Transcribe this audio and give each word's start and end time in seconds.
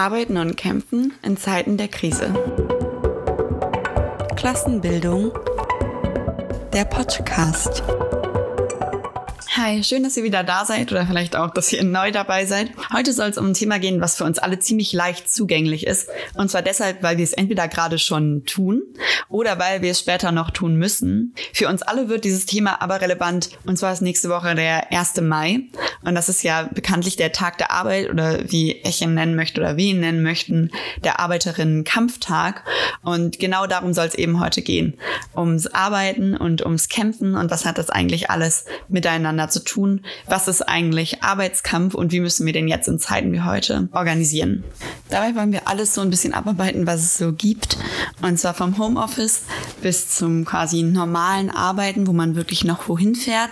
Arbeiten 0.00 0.38
und 0.38 0.56
Kämpfen 0.56 1.12
in 1.22 1.36
Zeiten 1.36 1.76
der 1.76 1.88
Krise. 1.88 2.32
Klassenbildung. 4.34 5.30
Der 6.72 6.86
Podcast. 6.86 7.82
Hi, 9.56 9.84
schön, 9.84 10.02
dass 10.02 10.16
ihr 10.16 10.22
wieder 10.22 10.42
da 10.42 10.64
seid 10.64 10.90
oder 10.90 11.04
vielleicht 11.06 11.36
auch, 11.36 11.50
dass 11.50 11.70
ihr 11.70 11.84
neu 11.84 12.12
dabei 12.12 12.46
seid. 12.46 12.70
Heute 12.94 13.12
soll 13.12 13.28
es 13.28 13.36
um 13.36 13.48
ein 13.48 13.54
Thema 13.54 13.78
gehen, 13.78 14.00
was 14.00 14.16
für 14.16 14.24
uns 14.24 14.38
alle 14.38 14.58
ziemlich 14.58 14.94
leicht 14.94 15.30
zugänglich 15.30 15.86
ist. 15.86 16.08
Und 16.34 16.50
zwar 16.50 16.62
deshalb, 16.62 17.02
weil 17.02 17.18
wir 17.18 17.24
es 17.24 17.34
entweder 17.34 17.68
gerade 17.68 17.98
schon 17.98 18.46
tun 18.46 18.82
oder 19.28 19.58
weil 19.58 19.82
wir 19.82 19.90
es 19.90 20.00
später 20.00 20.32
noch 20.32 20.50
tun 20.50 20.76
müssen. 20.76 21.34
Für 21.52 21.68
uns 21.68 21.82
alle 21.82 22.08
wird 22.08 22.24
dieses 22.24 22.46
Thema 22.46 22.80
aber 22.80 23.02
relevant. 23.02 23.50
Und 23.66 23.76
zwar 23.76 23.92
ist 23.92 24.00
nächste 24.00 24.30
Woche 24.30 24.54
der 24.54 24.90
1. 24.92 25.20
Mai. 25.20 25.68
Und 26.02 26.14
das 26.14 26.28
ist 26.28 26.42
ja 26.42 26.68
bekanntlich 26.72 27.16
der 27.16 27.32
Tag 27.32 27.58
der 27.58 27.70
Arbeit 27.70 28.10
oder 28.10 28.50
wie 28.50 28.72
ich 28.72 29.02
ihn 29.02 29.14
nennen 29.14 29.34
möchte 29.34 29.60
oder 29.60 29.76
wie 29.76 29.90
ihn 29.90 30.00
nennen 30.00 30.22
möchten, 30.22 30.70
der 31.04 31.20
Arbeiterinnen-Kampftag. 31.20 32.64
Und 33.02 33.38
genau 33.38 33.66
darum 33.66 33.92
soll 33.92 34.06
es 34.06 34.14
eben 34.14 34.40
heute 34.40 34.62
gehen. 34.62 34.98
Ums 35.36 35.66
Arbeiten 35.66 36.36
und 36.36 36.64
ums 36.64 36.88
Kämpfen 36.88 37.34
und 37.34 37.50
was 37.50 37.64
hat 37.64 37.78
das 37.78 37.90
eigentlich 37.90 38.30
alles 38.30 38.64
miteinander 38.88 39.48
zu 39.48 39.62
tun. 39.62 40.04
Was 40.26 40.48
ist 40.48 40.62
eigentlich 40.62 41.22
Arbeitskampf 41.22 41.94
und 41.94 42.12
wie 42.12 42.20
müssen 42.20 42.46
wir 42.46 42.52
den 42.52 42.68
jetzt 42.68 42.88
in 42.88 42.98
Zeiten 42.98 43.32
wie 43.32 43.42
heute 43.42 43.88
organisieren? 43.92 44.64
Dabei 45.10 45.34
wollen 45.34 45.52
wir 45.52 45.68
alles 45.68 45.94
so 45.94 46.00
ein 46.00 46.10
bisschen 46.10 46.34
abarbeiten, 46.34 46.86
was 46.86 47.00
es 47.00 47.18
so 47.18 47.32
gibt. 47.32 47.76
Und 48.22 48.38
zwar 48.38 48.54
vom 48.54 48.78
Homeoffice 48.78 49.42
bis 49.80 50.08
zum 50.08 50.44
quasi 50.44 50.82
normalen 50.82 51.50
Arbeiten, 51.50 52.06
wo 52.06 52.12
man 52.12 52.36
wirklich 52.36 52.64
noch 52.64 52.88
wohin 52.88 53.14
fährt, 53.14 53.50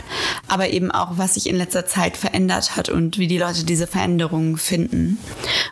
aber 0.48 0.70
eben 0.70 0.90
auch, 0.90 1.18
was 1.18 1.34
sich 1.34 1.48
in 1.48 1.56
letzter 1.56 1.86
Zeit 1.86 2.16
verändert 2.16 2.76
hat 2.76 2.88
und 2.88 3.18
wie 3.18 3.26
die 3.26 3.38
Leute 3.38 3.64
diese 3.64 3.86
Veränderungen 3.86 4.56
finden. 4.56 5.18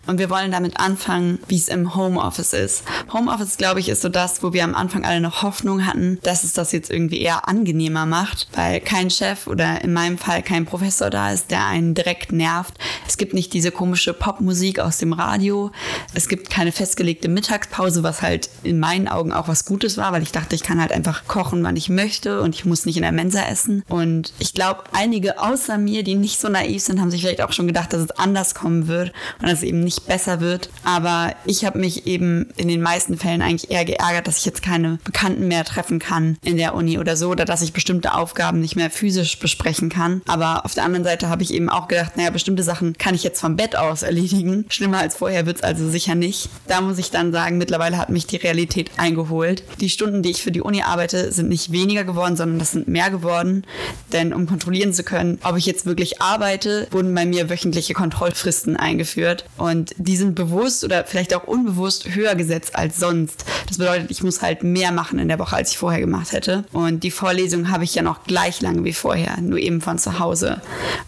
Und 0.06 0.18
wir 0.18 0.30
wollen 0.30 0.52
damit 0.52 0.78
anfangen, 0.78 1.38
wie 1.48 1.56
es 1.56 1.68
im 1.68 1.94
Homeoffice 1.94 2.52
ist. 2.52 2.84
Homeoffice, 3.12 3.56
glaube 3.56 3.80
ich, 3.80 3.88
ist 3.88 4.02
so 4.02 4.08
das, 4.08 4.42
wo 4.42 4.52
wir 4.52 4.64
am 4.64 4.74
Anfang 4.74 5.04
alle 5.04 5.20
noch 5.20 5.42
Hoffnung 5.42 5.86
hatten, 5.86 6.18
dass 6.22 6.44
es 6.44 6.52
das 6.52 6.72
jetzt 6.72 6.90
irgendwie 6.90 7.20
eher 7.20 7.48
angenehmer 7.48 8.06
macht, 8.06 8.48
weil 8.54 8.80
kein 8.80 9.10
Chef 9.10 9.46
oder 9.46 9.82
in 9.82 9.92
meinem 9.92 10.18
Fall 10.18 10.42
kein 10.42 10.66
Professor 10.66 11.10
da 11.10 11.32
ist, 11.32 11.50
der 11.50 11.66
einen 11.66 11.94
direkt 11.94 12.32
nervt. 12.32 12.74
Es 13.06 13.16
gibt 13.16 13.34
nicht 13.34 13.52
diese 13.52 13.70
komische 13.70 14.12
Popmusik 14.12 14.78
aus 14.78 14.98
dem 14.98 15.12
Radio. 15.12 15.72
Es 16.14 16.28
gibt 16.28 16.50
keine 16.50 16.72
festgelegte 16.72 17.28
Mittagspause, 17.28 18.02
was 18.02 18.22
halt 18.22 18.48
in 18.62 18.78
meinen 18.78 19.08
Augen 19.08 19.32
auch 19.32 19.48
was 19.48 19.64
Gutes 19.64 19.96
war, 19.96 20.12
weil 20.12 20.22
ich 20.22 20.32
dachte, 20.32 20.45
ich 20.52 20.62
kann 20.62 20.80
halt 20.80 20.92
einfach 20.92 21.26
kochen, 21.26 21.62
wann 21.64 21.76
ich 21.76 21.88
möchte 21.88 22.40
und 22.40 22.54
ich 22.54 22.64
muss 22.64 22.86
nicht 22.86 22.96
in 22.96 23.02
der 23.02 23.12
Mensa 23.12 23.42
essen. 23.46 23.84
Und 23.88 24.32
ich 24.38 24.54
glaube, 24.54 24.84
einige 24.92 25.40
außer 25.40 25.78
mir, 25.78 26.02
die 26.02 26.14
nicht 26.14 26.40
so 26.40 26.48
naiv 26.48 26.82
sind, 26.82 27.00
haben 27.00 27.10
sich 27.10 27.22
vielleicht 27.22 27.42
auch 27.42 27.52
schon 27.52 27.66
gedacht, 27.66 27.92
dass 27.92 28.02
es 28.02 28.10
anders 28.12 28.54
kommen 28.54 28.88
wird 28.88 29.12
und 29.40 29.48
dass 29.48 29.58
es 29.58 29.64
eben 29.64 29.80
nicht 29.80 30.06
besser 30.06 30.40
wird. 30.40 30.70
Aber 30.84 31.34
ich 31.44 31.64
habe 31.64 31.78
mich 31.78 32.06
eben 32.06 32.50
in 32.56 32.68
den 32.68 32.80
meisten 32.80 33.18
Fällen 33.18 33.42
eigentlich 33.42 33.70
eher 33.70 33.84
geärgert, 33.84 34.28
dass 34.28 34.38
ich 34.38 34.44
jetzt 34.44 34.62
keine 34.62 34.98
Bekannten 35.04 35.48
mehr 35.48 35.64
treffen 35.64 35.98
kann 35.98 36.38
in 36.42 36.56
der 36.56 36.74
Uni 36.74 36.98
oder 36.98 37.16
so 37.16 37.30
oder 37.30 37.44
dass 37.44 37.62
ich 37.62 37.72
bestimmte 37.72 38.14
Aufgaben 38.14 38.60
nicht 38.60 38.76
mehr 38.76 38.90
physisch 38.90 39.38
besprechen 39.38 39.88
kann 39.88 39.96
kann. 39.96 40.22
Aber 40.26 40.64
auf 40.64 40.74
der 40.74 40.84
anderen 40.84 41.04
Seite 41.04 41.28
habe 41.28 41.42
ich 41.42 41.52
eben 41.52 41.68
auch 41.68 41.88
gedacht, 41.88 42.16
naja, 42.16 42.30
bestimmte 42.30 42.62
Sachen 42.62 42.96
kann 42.98 43.14
ich 43.14 43.24
jetzt 43.24 43.40
vom 43.40 43.56
Bett 43.56 43.76
aus 43.76 44.02
erledigen. 44.02 44.66
Schlimmer 44.68 44.98
als 44.98 45.16
vorher 45.16 45.46
wird 45.46 45.56
es 45.56 45.62
also 45.62 45.88
sicher 45.88 46.14
nicht. 46.14 46.48
Da 46.68 46.80
muss 46.80 46.98
ich 46.98 47.10
dann 47.10 47.32
sagen, 47.32 47.58
mittlerweile 47.58 47.96
hat 47.96 48.10
mich 48.10 48.26
die 48.26 48.36
Realität 48.36 48.90
eingeholt. 48.98 49.64
Die 49.80 49.88
Stunden, 49.88 50.22
die 50.22 50.30
ich 50.30 50.35
für 50.42 50.52
die 50.52 50.60
Uni 50.60 50.82
arbeite, 50.82 51.32
sind 51.32 51.48
nicht 51.48 51.72
weniger 51.72 52.04
geworden, 52.04 52.36
sondern 52.36 52.58
das 52.58 52.72
sind 52.72 52.88
mehr 52.88 53.10
geworden. 53.10 53.64
Denn 54.12 54.32
um 54.32 54.46
kontrollieren 54.46 54.92
zu 54.92 55.02
können, 55.02 55.38
ob 55.42 55.56
ich 55.56 55.66
jetzt 55.66 55.86
wirklich 55.86 56.20
arbeite, 56.20 56.86
wurden 56.90 57.14
bei 57.14 57.26
mir 57.26 57.50
wöchentliche 57.50 57.94
Kontrollfristen 57.94 58.76
eingeführt. 58.76 59.44
Und 59.56 59.94
die 59.96 60.16
sind 60.16 60.34
bewusst 60.34 60.84
oder 60.84 61.04
vielleicht 61.04 61.34
auch 61.34 61.44
unbewusst 61.44 62.14
höher 62.14 62.34
gesetzt 62.34 62.76
als 62.76 62.98
sonst. 62.98 63.44
Das 63.66 63.78
bedeutet, 63.78 64.10
ich 64.10 64.22
muss 64.22 64.42
halt 64.42 64.62
mehr 64.62 64.92
machen 64.92 65.18
in 65.18 65.28
der 65.28 65.38
Woche, 65.38 65.56
als 65.56 65.72
ich 65.72 65.78
vorher 65.78 66.00
gemacht 66.00 66.32
hätte. 66.32 66.64
Und 66.72 67.02
die 67.02 67.10
Vorlesung 67.10 67.70
habe 67.70 67.84
ich 67.84 67.94
ja 67.94 68.02
noch 68.02 68.24
gleich 68.24 68.60
lange 68.60 68.84
wie 68.84 68.92
vorher, 68.92 69.40
nur 69.40 69.58
eben 69.58 69.80
von 69.80 69.98
zu 69.98 70.18
Hause. 70.18 70.60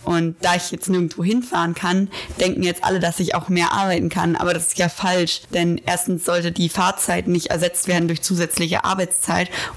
Und 0.05 0.37
da 0.41 0.55
ich 0.55 0.71
jetzt 0.71 0.89
nirgendwo 0.89 1.23
hinfahren 1.23 1.75
kann, 1.75 2.09
denken 2.41 2.63
jetzt 2.63 2.85
alle, 2.85 3.01
dass 3.01 3.21
ich 3.21 3.35
auch 3.35 3.49
mehr 3.49 3.73
arbeiten 3.73 4.09
kann. 4.09 4.37
Aber 4.37 4.55
das 4.55 4.69
ist 4.69 4.79
ja 4.79 4.89
falsch, 4.89 5.43
denn 5.53 5.81
erstens 5.85 6.25
sollte 6.25 6.53
die 6.53 6.69
Fahrzeit 6.69 7.29
nicht 7.29 7.47
ersetzt 7.47 7.89
werden 7.89 8.09
durch 8.09 8.23
zusätzliche 8.23 8.85
Arbeitszeit 8.85 9.18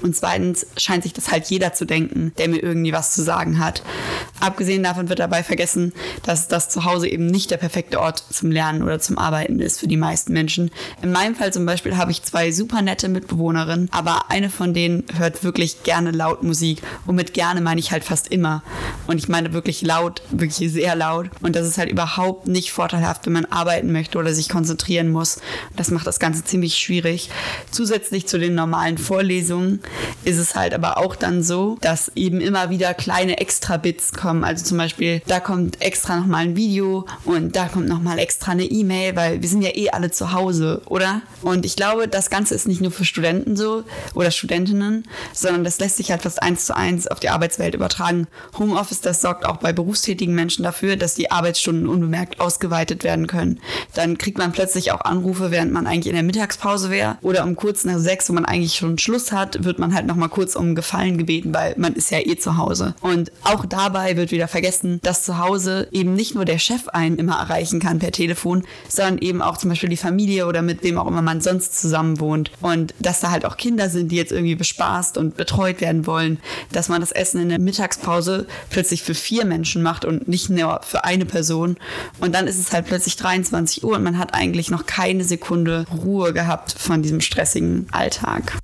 und 0.00 0.16
zweitens 0.16 0.66
scheint 0.76 1.02
sich 1.02 1.12
das 1.12 1.30
halt 1.30 1.46
jeder 1.46 1.72
zu 1.72 1.84
denken, 1.84 2.32
der 2.38 2.48
mir 2.48 2.62
irgendwie 2.62 2.92
was 2.92 3.14
zu 3.14 3.22
sagen 3.22 3.58
hat. 3.58 3.82
Abgesehen 4.40 4.82
davon 4.82 5.08
wird 5.08 5.18
dabei 5.18 5.42
vergessen, 5.42 5.92
dass 6.24 6.48
das 6.48 6.68
Zuhause 6.68 7.08
eben 7.08 7.26
nicht 7.26 7.50
der 7.50 7.56
perfekte 7.56 8.00
Ort 8.00 8.24
zum 8.30 8.50
Lernen 8.50 8.82
oder 8.82 8.98
zum 8.98 9.18
Arbeiten 9.18 9.60
ist 9.60 9.80
für 9.80 9.86
die 9.86 9.96
meisten 9.96 10.32
Menschen. 10.32 10.70
In 11.02 11.12
meinem 11.12 11.34
Fall 11.34 11.52
zum 11.52 11.66
Beispiel 11.66 11.96
habe 11.96 12.10
ich 12.10 12.22
zwei 12.22 12.50
super 12.50 12.82
nette 12.82 13.08
Mitbewohnerinnen, 13.08 13.88
aber 13.92 14.30
eine 14.30 14.50
von 14.50 14.74
denen 14.74 15.04
hört 15.16 15.44
wirklich 15.44 15.82
gerne 15.82 16.10
laut 16.10 16.42
Musik. 16.42 16.82
Und 17.06 17.16
mit 17.16 17.34
gerne 17.34 17.60
meine 17.60 17.80
ich 17.80 17.92
halt 17.92 18.04
fast 18.04 18.28
immer. 18.28 18.62
Und 19.06 19.18
ich 19.18 19.28
meine 19.28 19.52
wirklich 19.52 19.82
laut, 19.82 20.22
wirklich 20.30 20.72
sehr 20.72 20.94
laut. 20.96 21.30
Und 21.40 21.56
das 21.56 21.66
ist 21.66 21.78
halt 21.78 21.90
überhaupt 21.90 22.46
nicht 22.48 22.72
vorteilhaft, 22.72 23.26
wenn 23.26 23.32
man 23.32 23.44
arbeiten 23.46 23.92
möchte 23.92 24.18
oder 24.18 24.34
sich 24.34 24.48
konzentrieren 24.48 25.10
muss. 25.10 25.40
Das 25.76 25.90
macht 25.90 26.06
das 26.06 26.20
Ganze 26.20 26.44
ziemlich 26.44 26.76
schwierig. 26.76 27.30
Zusätzlich 27.70 28.26
zu 28.26 28.38
den 28.38 28.54
normalen 28.54 28.98
Vorlesungen 28.98 29.31
ist 29.40 30.38
es 30.38 30.54
halt 30.54 30.74
aber 30.74 30.98
auch 30.98 31.16
dann 31.16 31.42
so, 31.42 31.76
dass 31.80 32.12
eben 32.14 32.40
immer 32.40 32.70
wieder 32.70 32.94
kleine 32.94 33.38
Extra-Bits 33.38 34.12
kommen. 34.12 34.44
Also 34.44 34.64
zum 34.64 34.78
Beispiel, 34.78 35.22
da 35.26 35.40
kommt 35.40 35.80
extra 35.80 36.16
nochmal 36.16 36.44
ein 36.44 36.56
Video 36.56 37.06
und 37.24 37.56
da 37.56 37.68
kommt 37.68 37.88
nochmal 37.88 38.18
extra 38.18 38.52
eine 38.52 38.64
E-Mail, 38.64 39.16
weil 39.16 39.42
wir 39.42 39.48
sind 39.48 39.62
ja 39.62 39.74
eh 39.74 39.90
alle 39.90 40.10
zu 40.10 40.32
Hause, 40.32 40.82
oder? 40.86 41.22
Und 41.42 41.64
ich 41.64 41.76
glaube, 41.76 42.08
das 42.08 42.30
Ganze 42.30 42.54
ist 42.54 42.68
nicht 42.68 42.80
nur 42.80 42.90
für 42.90 43.04
Studenten 43.04 43.56
so 43.56 43.84
oder 44.14 44.30
Studentinnen, 44.30 45.08
sondern 45.32 45.64
das 45.64 45.78
lässt 45.78 45.96
sich 45.96 46.10
halt 46.10 46.22
fast 46.22 46.42
eins 46.42 46.66
zu 46.66 46.76
eins 46.76 47.06
auf 47.06 47.20
die 47.20 47.28
Arbeitswelt 47.28 47.74
übertragen. 47.74 48.26
Homeoffice, 48.58 49.00
das 49.00 49.20
sorgt 49.20 49.44
auch 49.44 49.56
bei 49.56 49.72
berufstätigen 49.72 50.34
Menschen 50.34 50.62
dafür, 50.62 50.96
dass 50.96 51.14
die 51.14 51.30
Arbeitsstunden 51.30 51.88
unbemerkt 51.88 52.40
ausgeweitet 52.40 53.04
werden 53.04 53.26
können. 53.26 53.60
Dann 53.94 54.18
kriegt 54.18 54.38
man 54.38 54.52
plötzlich 54.52 54.92
auch 54.92 55.00
Anrufe, 55.02 55.50
während 55.50 55.72
man 55.72 55.86
eigentlich 55.86 56.08
in 56.08 56.14
der 56.14 56.22
Mittagspause 56.22 56.90
wäre 56.90 57.18
oder 57.22 57.44
um 57.44 57.56
kurz 57.56 57.84
nach 57.84 57.98
sechs, 57.98 58.28
wo 58.28 58.32
man 58.32 58.44
eigentlich 58.44 58.76
schon 58.76 58.98
Schluss 58.98 59.21
hat, 59.30 59.64
wird 59.64 59.78
man 59.78 59.94
halt 59.94 60.06
nochmal 60.06 60.28
kurz 60.28 60.56
um 60.56 60.74
Gefallen 60.74 61.18
gebeten, 61.18 61.54
weil 61.54 61.74
man 61.76 61.92
ist 61.94 62.10
ja 62.10 62.18
eh 62.18 62.36
zu 62.36 62.56
Hause. 62.56 62.94
Und 63.00 63.30
auch 63.44 63.66
dabei 63.66 64.16
wird 64.16 64.32
wieder 64.32 64.48
vergessen, 64.48 65.00
dass 65.02 65.24
zu 65.24 65.38
Hause 65.38 65.88
eben 65.92 66.14
nicht 66.14 66.34
nur 66.34 66.44
der 66.44 66.58
Chef 66.58 66.88
einen 66.88 67.18
immer 67.18 67.38
erreichen 67.38 67.78
kann 67.78 67.98
per 67.98 68.12
Telefon, 68.12 68.64
sondern 68.88 69.18
eben 69.18 69.42
auch 69.42 69.58
zum 69.58 69.70
Beispiel 69.70 69.90
die 69.90 69.96
Familie 69.96 70.46
oder 70.46 70.62
mit 70.62 70.82
wem 70.82 70.98
auch 70.98 71.06
immer 71.06 71.22
man 71.22 71.40
sonst 71.40 71.80
zusammen 71.80 72.18
wohnt. 72.18 72.50
Und 72.60 72.94
dass 72.98 73.20
da 73.20 73.30
halt 73.30 73.44
auch 73.44 73.56
Kinder 73.56 73.90
sind, 73.90 74.10
die 74.10 74.16
jetzt 74.16 74.32
irgendwie 74.32 74.54
bespaßt 74.54 75.18
und 75.18 75.36
betreut 75.36 75.80
werden 75.80 76.06
wollen, 76.06 76.38
dass 76.72 76.88
man 76.88 77.00
das 77.00 77.12
Essen 77.12 77.40
in 77.40 77.50
der 77.50 77.58
Mittagspause 77.58 78.46
plötzlich 78.70 78.92
plötzlich 78.92 79.02
für 79.02 79.14
vier 79.14 79.44
Menschen 79.44 79.82
macht 79.82 80.04
und 80.04 80.28
nicht 80.28 80.50
nur 80.50 80.80
für 80.82 81.04
eine 81.04 81.24
Person. 81.24 81.76
Und 82.20 82.34
dann 82.34 82.46
ist 82.46 82.58
es 82.58 82.72
halt 82.72 82.86
plötzlich 82.86 83.16
23 83.16 83.84
Uhr 83.84 83.96
und 83.96 84.02
man 84.02 84.18
hat 84.18 84.34
eigentlich 84.34 84.70
noch 84.70 84.86
keine 84.86 85.24
Sekunde 85.24 85.86
Ruhe 85.92 86.32
gehabt 86.32 86.72
von 86.72 87.02
diesem 87.02 87.20
stressigen 87.20 87.86
Alltag. 87.92 88.58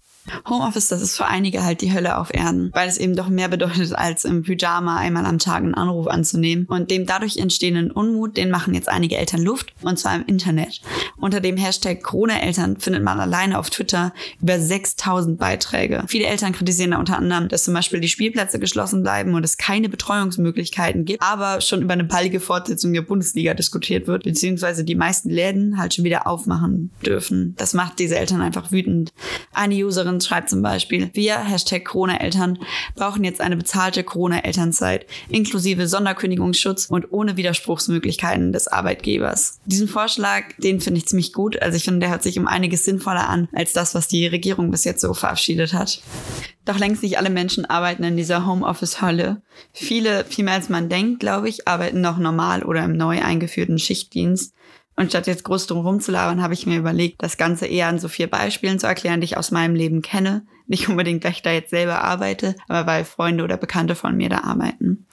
Homeoffice, 0.48 0.88
das 0.88 1.02
ist 1.02 1.16
für 1.16 1.26
einige 1.26 1.64
halt 1.64 1.80
die 1.80 1.92
Hölle 1.92 2.18
auf 2.18 2.32
Erden, 2.32 2.70
weil 2.74 2.88
es 2.88 2.98
eben 2.98 3.16
doch 3.16 3.28
mehr 3.28 3.48
bedeutet, 3.48 3.94
als 3.94 4.24
im 4.24 4.42
Pyjama 4.42 4.96
einmal 4.96 5.26
am 5.26 5.38
Tag 5.38 5.62
einen 5.62 5.74
Anruf 5.74 6.06
anzunehmen. 6.06 6.66
Und 6.66 6.90
dem 6.90 7.06
dadurch 7.06 7.36
entstehenden 7.36 7.90
Unmut, 7.90 8.36
den 8.36 8.50
machen 8.50 8.74
jetzt 8.74 8.88
einige 8.88 9.16
Eltern 9.16 9.42
Luft, 9.42 9.72
und 9.82 9.98
zwar 9.98 10.16
im 10.16 10.24
Internet. 10.26 10.80
Unter 11.16 11.40
dem 11.40 11.56
Hashtag 11.56 12.02
Corona-Eltern 12.02 12.78
findet 12.78 13.02
man 13.02 13.20
alleine 13.20 13.58
auf 13.58 13.70
Twitter 13.70 14.12
über 14.40 14.58
6000 14.58 15.38
Beiträge. 15.38 16.04
Viele 16.06 16.26
Eltern 16.26 16.52
kritisieren 16.52 16.92
da 16.92 16.98
unter 16.98 17.16
anderem, 17.16 17.48
dass 17.48 17.64
zum 17.64 17.74
Beispiel 17.74 18.00
die 18.00 18.08
Spielplätze 18.08 18.58
geschlossen 18.58 19.02
bleiben 19.02 19.34
und 19.34 19.44
es 19.44 19.56
keine 19.56 19.88
Betreuungsmöglichkeiten 19.88 21.04
gibt, 21.04 21.22
aber 21.22 21.60
schon 21.60 21.82
über 21.82 21.92
eine 21.92 22.04
baldige 22.04 22.40
Fortsetzung 22.40 22.92
der 22.92 23.02
Bundesliga 23.02 23.54
diskutiert 23.54 24.06
wird, 24.06 24.24
beziehungsweise 24.24 24.84
die 24.84 24.94
meisten 24.94 25.30
Läden 25.30 25.78
halt 25.78 25.94
schon 25.94 26.04
wieder 26.04 26.26
aufmachen 26.26 26.90
dürfen. 27.04 27.54
Das 27.56 27.74
macht 27.74 27.98
diese 27.98 28.18
Eltern 28.18 28.40
einfach 28.40 28.70
wütend. 28.72 29.12
Eine 29.52 29.74
Userin 29.74 30.17
und 30.18 30.24
schreibt 30.24 30.50
zum 30.50 30.62
Beispiel, 30.62 31.10
wir, 31.12 31.38
Hashtag 31.38 31.84
Corona-Eltern, 31.84 32.58
brauchen 32.96 33.22
jetzt 33.22 33.40
eine 33.40 33.56
bezahlte 33.56 34.02
Corona-Elternzeit, 34.02 35.06
inklusive 35.28 35.86
Sonderkündigungsschutz 35.86 36.86
und 36.86 37.12
ohne 37.12 37.36
Widerspruchsmöglichkeiten 37.36 38.52
des 38.52 38.66
Arbeitgebers. 38.66 39.60
Diesen 39.64 39.86
Vorschlag, 39.86 40.42
den 40.58 40.80
finde 40.80 40.98
ich 40.98 41.06
ziemlich 41.06 41.32
gut. 41.32 41.62
Also 41.62 41.76
ich 41.76 41.84
finde, 41.84 42.00
der 42.00 42.10
hört 42.10 42.24
sich 42.24 42.36
um 42.36 42.48
einiges 42.48 42.84
sinnvoller 42.84 43.28
an, 43.28 43.48
als 43.52 43.72
das, 43.74 43.94
was 43.94 44.08
die 44.08 44.26
Regierung 44.26 44.72
bis 44.72 44.82
jetzt 44.82 45.02
so 45.02 45.14
verabschiedet 45.14 45.72
hat. 45.72 46.02
Doch 46.64 46.80
längst 46.80 47.04
nicht 47.04 47.16
alle 47.16 47.30
Menschen 47.30 47.64
arbeiten 47.64 48.02
in 48.02 48.16
dieser 48.16 48.44
Homeoffice-Hölle. 48.44 49.40
Viele, 49.72 50.24
viel 50.24 50.44
mehr 50.44 50.54
als 50.54 50.68
man 50.68 50.88
denkt, 50.88 51.20
glaube 51.20 51.48
ich, 51.48 51.68
arbeiten 51.68 52.00
noch 52.00 52.18
normal 52.18 52.64
oder 52.64 52.84
im 52.84 52.96
neu 52.96 53.22
eingeführten 53.22 53.78
Schichtdienst. 53.78 54.52
Und 54.98 55.10
statt 55.10 55.28
jetzt 55.28 55.44
groß 55.44 55.68
drum 55.68 55.86
rumzulabern, 55.86 56.42
habe 56.42 56.54
ich 56.54 56.66
mir 56.66 56.76
überlegt, 56.76 57.22
das 57.22 57.36
Ganze 57.36 57.66
eher 57.66 57.86
an 57.86 58.00
so 58.00 58.08
vier 58.08 58.28
Beispielen 58.28 58.80
zu 58.80 58.88
erklären, 58.88 59.20
die 59.20 59.26
ich 59.26 59.36
aus 59.36 59.52
meinem 59.52 59.76
Leben 59.76 60.02
kenne. 60.02 60.44
Nicht 60.66 60.88
unbedingt, 60.88 61.22
weil 61.22 61.30
ich 61.30 61.42
da 61.42 61.52
jetzt 61.52 61.70
selber 61.70 62.02
arbeite, 62.02 62.56
aber 62.66 62.84
weil 62.90 63.04
Freunde 63.04 63.44
oder 63.44 63.56
Bekannte 63.56 63.94
von 63.94 64.16
mir 64.16 64.28
da 64.28 64.38
arbeiten. 64.38 65.06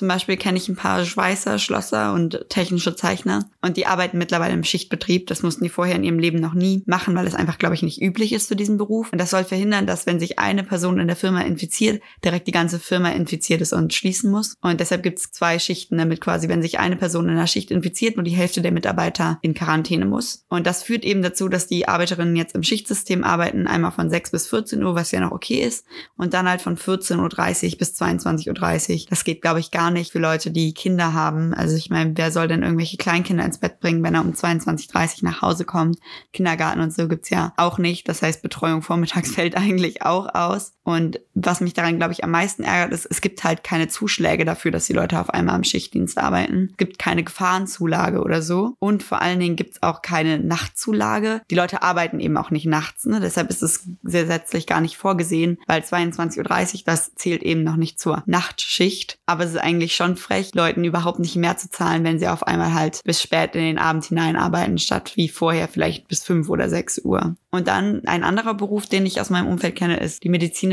Zum 0.00 0.08
Beispiel 0.08 0.38
kenne 0.38 0.56
ich 0.56 0.66
ein 0.66 0.76
paar 0.76 1.04
Schweißer, 1.04 1.58
Schlosser 1.58 2.14
und 2.14 2.46
technische 2.48 2.96
Zeichner 2.96 3.44
und 3.60 3.76
die 3.76 3.84
arbeiten 3.84 4.16
mittlerweile 4.16 4.54
im 4.54 4.64
Schichtbetrieb. 4.64 5.26
Das 5.26 5.42
mussten 5.42 5.62
die 5.62 5.68
vorher 5.68 5.94
in 5.94 6.04
ihrem 6.04 6.18
Leben 6.18 6.40
noch 6.40 6.54
nie 6.54 6.82
machen, 6.86 7.14
weil 7.14 7.26
es 7.26 7.34
einfach, 7.34 7.58
glaube 7.58 7.74
ich, 7.74 7.82
nicht 7.82 8.00
üblich 8.00 8.32
ist 8.32 8.48
für 8.48 8.56
diesen 8.56 8.78
Beruf. 8.78 9.12
Und 9.12 9.20
das 9.20 9.28
soll 9.28 9.44
verhindern, 9.44 9.86
dass 9.86 10.06
wenn 10.06 10.18
sich 10.18 10.38
eine 10.38 10.62
Person 10.62 10.98
in 11.00 11.06
der 11.06 11.16
Firma 11.16 11.42
infiziert, 11.42 12.00
direkt 12.24 12.46
die 12.46 12.52
ganze 12.52 12.78
Firma 12.78 13.10
infiziert 13.10 13.60
ist 13.60 13.74
und 13.74 13.92
schließen 13.92 14.30
muss. 14.30 14.56
Und 14.62 14.80
deshalb 14.80 15.02
gibt 15.02 15.18
es 15.18 15.32
zwei 15.32 15.58
Schichten, 15.58 15.98
damit 15.98 16.22
quasi, 16.22 16.48
wenn 16.48 16.62
sich 16.62 16.78
eine 16.78 16.96
Person 16.96 17.26
in 17.26 17.32
einer 17.32 17.46
Schicht 17.46 17.70
infiziert, 17.70 18.16
nur 18.16 18.24
die 18.24 18.30
Hälfte 18.30 18.62
der 18.62 18.72
Mitarbeiter 18.72 19.38
in 19.42 19.52
Quarantäne 19.52 20.06
muss. 20.06 20.46
Und 20.48 20.66
das 20.66 20.82
führt 20.82 21.04
eben 21.04 21.20
dazu, 21.20 21.50
dass 21.50 21.66
die 21.66 21.88
Arbeiterinnen 21.88 22.36
jetzt 22.36 22.54
im 22.54 22.62
Schichtsystem 22.62 23.22
arbeiten, 23.22 23.66
einmal 23.66 23.92
von 23.92 24.08
6 24.08 24.30
bis 24.30 24.48
14 24.48 24.82
Uhr, 24.82 24.94
was 24.94 25.10
ja 25.10 25.20
noch 25.20 25.32
okay 25.32 25.60
ist, 25.60 25.84
und 26.16 26.32
dann 26.32 26.48
halt 26.48 26.62
von 26.62 26.78
14.30 26.78 27.72
Uhr 27.72 27.78
bis 27.78 28.00
22.30 28.00 29.02
Uhr. 29.02 29.06
Das 29.10 29.24
geht, 29.24 29.42
glaube 29.42 29.60
ich, 29.60 29.70
gar 29.70 29.89
nicht 29.90 30.12
für 30.12 30.18
Leute, 30.18 30.50
die 30.50 30.74
Kinder 30.74 31.12
haben. 31.12 31.54
Also 31.54 31.76
ich 31.76 31.90
meine, 31.90 32.16
wer 32.16 32.30
soll 32.30 32.48
denn 32.48 32.62
irgendwelche 32.62 32.96
Kleinkinder 32.96 33.44
ins 33.44 33.58
Bett 33.58 33.80
bringen, 33.80 34.02
wenn 34.02 34.14
er 34.14 34.22
um 34.22 34.32
22.30 34.32 35.22
Uhr 35.22 35.30
nach 35.30 35.42
Hause 35.42 35.64
kommt? 35.64 35.98
Kindergarten 36.32 36.80
und 36.80 36.92
so 36.92 37.08
gibt's 37.08 37.30
ja 37.30 37.52
auch 37.56 37.78
nicht. 37.78 38.08
Das 38.08 38.22
heißt, 38.22 38.42
Betreuung 38.42 38.82
vormittags 38.82 39.30
fällt 39.34 39.56
eigentlich 39.56 40.02
auch 40.02 40.34
aus. 40.34 40.72
Und 40.90 41.20
was 41.34 41.60
mich 41.60 41.74
daran, 41.74 41.96
glaube 41.96 42.12
ich, 42.12 42.24
am 42.24 42.30
meisten 42.30 42.62
ärgert, 42.62 42.92
ist, 42.92 43.06
es 43.06 43.20
gibt 43.20 43.44
halt 43.44 43.64
keine 43.64 43.88
Zuschläge 43.88 44.44
dafür, 44.44 44.70
dass 44.70 44.86
die 44.86 44.92
Leute 44.92 45.20
auf 45.20 45.30
einmal 45.30 45.54
am 45.54 45.64
Schichtdienst 45.64 46.18
arbeiten. 46.18 46.68
Es 46.72 46.76
gibt 46.76 46.98
keine 46.98 47.24
Gefahrenzulage 47.24 48.20
oder 48.22 48.42
so. 48.42 48.74
Und 48.78 49.02
vor 49.02 49.22
allen 49.22 49.40
Dingen 49.40 49.56
gibt's 49.56 49.82
auch 49.82 50.02
keine 50.02 50.38
Nachtzulage. 50.38 51.42
Die 51.50 51.54
Leute 51.54 51.82
arbeiten 51.82 52.20
eben 52.20 52.36
auch 52.36 52.50
nicht 52.50 52.66
nachts. 52.66 53.06
Ne? 53.06 53.20
Deshalb 53.20 53.50
ist 53.50 53.62
es 53.62 53.88
gesetzlich 54.02 54.66
gar 54.66 54.80
nicht 54.80 54.96
vorgesehen, 54.96 55.58
weil 55.66 55.82
22.30 55.82 56.38
Uhr, 56.38 56.80
das 56.86 57.14
zählt 57.14 57.42
eben 57.42 57.62
noch 57.62 57.76
nicht 57.76 58.00
zur 58.00 58.22
Nachtschicht. 58.26 59.18
Aber 59.26 59.44
es 59.44 59.50
ist 59.50 59.58
eigentlich 59.58 59.94
schon 59.94 60.16
frech, 60.16 60.54
Leuten 60.54 60.84
überhaupt 60.84 61.18
nicht 61.18 61.36
mehr 61.36 61.56
zu 61.56 61.70
zahlen, 61.70 62.04
wenn 62.04 62.18
sie 62.18 62.28
auf 62.28 62.46
einmal 62.46 62.74
halt 62.74 63.00
bis 63.04 63.22
spät 63.22 63.54
in 63.54 63.62
den 63.62 63.78
Abend 63.78 64.04
hinein 64.04 64.36
arbeiten, 64.36 64.78
statt 64.78 65.12
wie 65.16 65.28
vorher 65.28 65.68
vielleicht 65.68 66.08
bis 66.08 66.24
5 66.24 66.48
oder 66.48 66.68
6 66.68 67.00
Uhr. 67.04 67.36
Und 67.52 67.66
dann 67.66 68.02
ein 68.06 68.22
anderer 68.22 68.54
Beruf, 68.54 68.86
den 68.86 69.06
ich 69.06 69.20
aus 69.20 69.30
meinem 69.30 69.48
Umfeld 69.48 69.74
kenne, 69.74 69.98
ist 69.98 70.22
die 70.22 70.28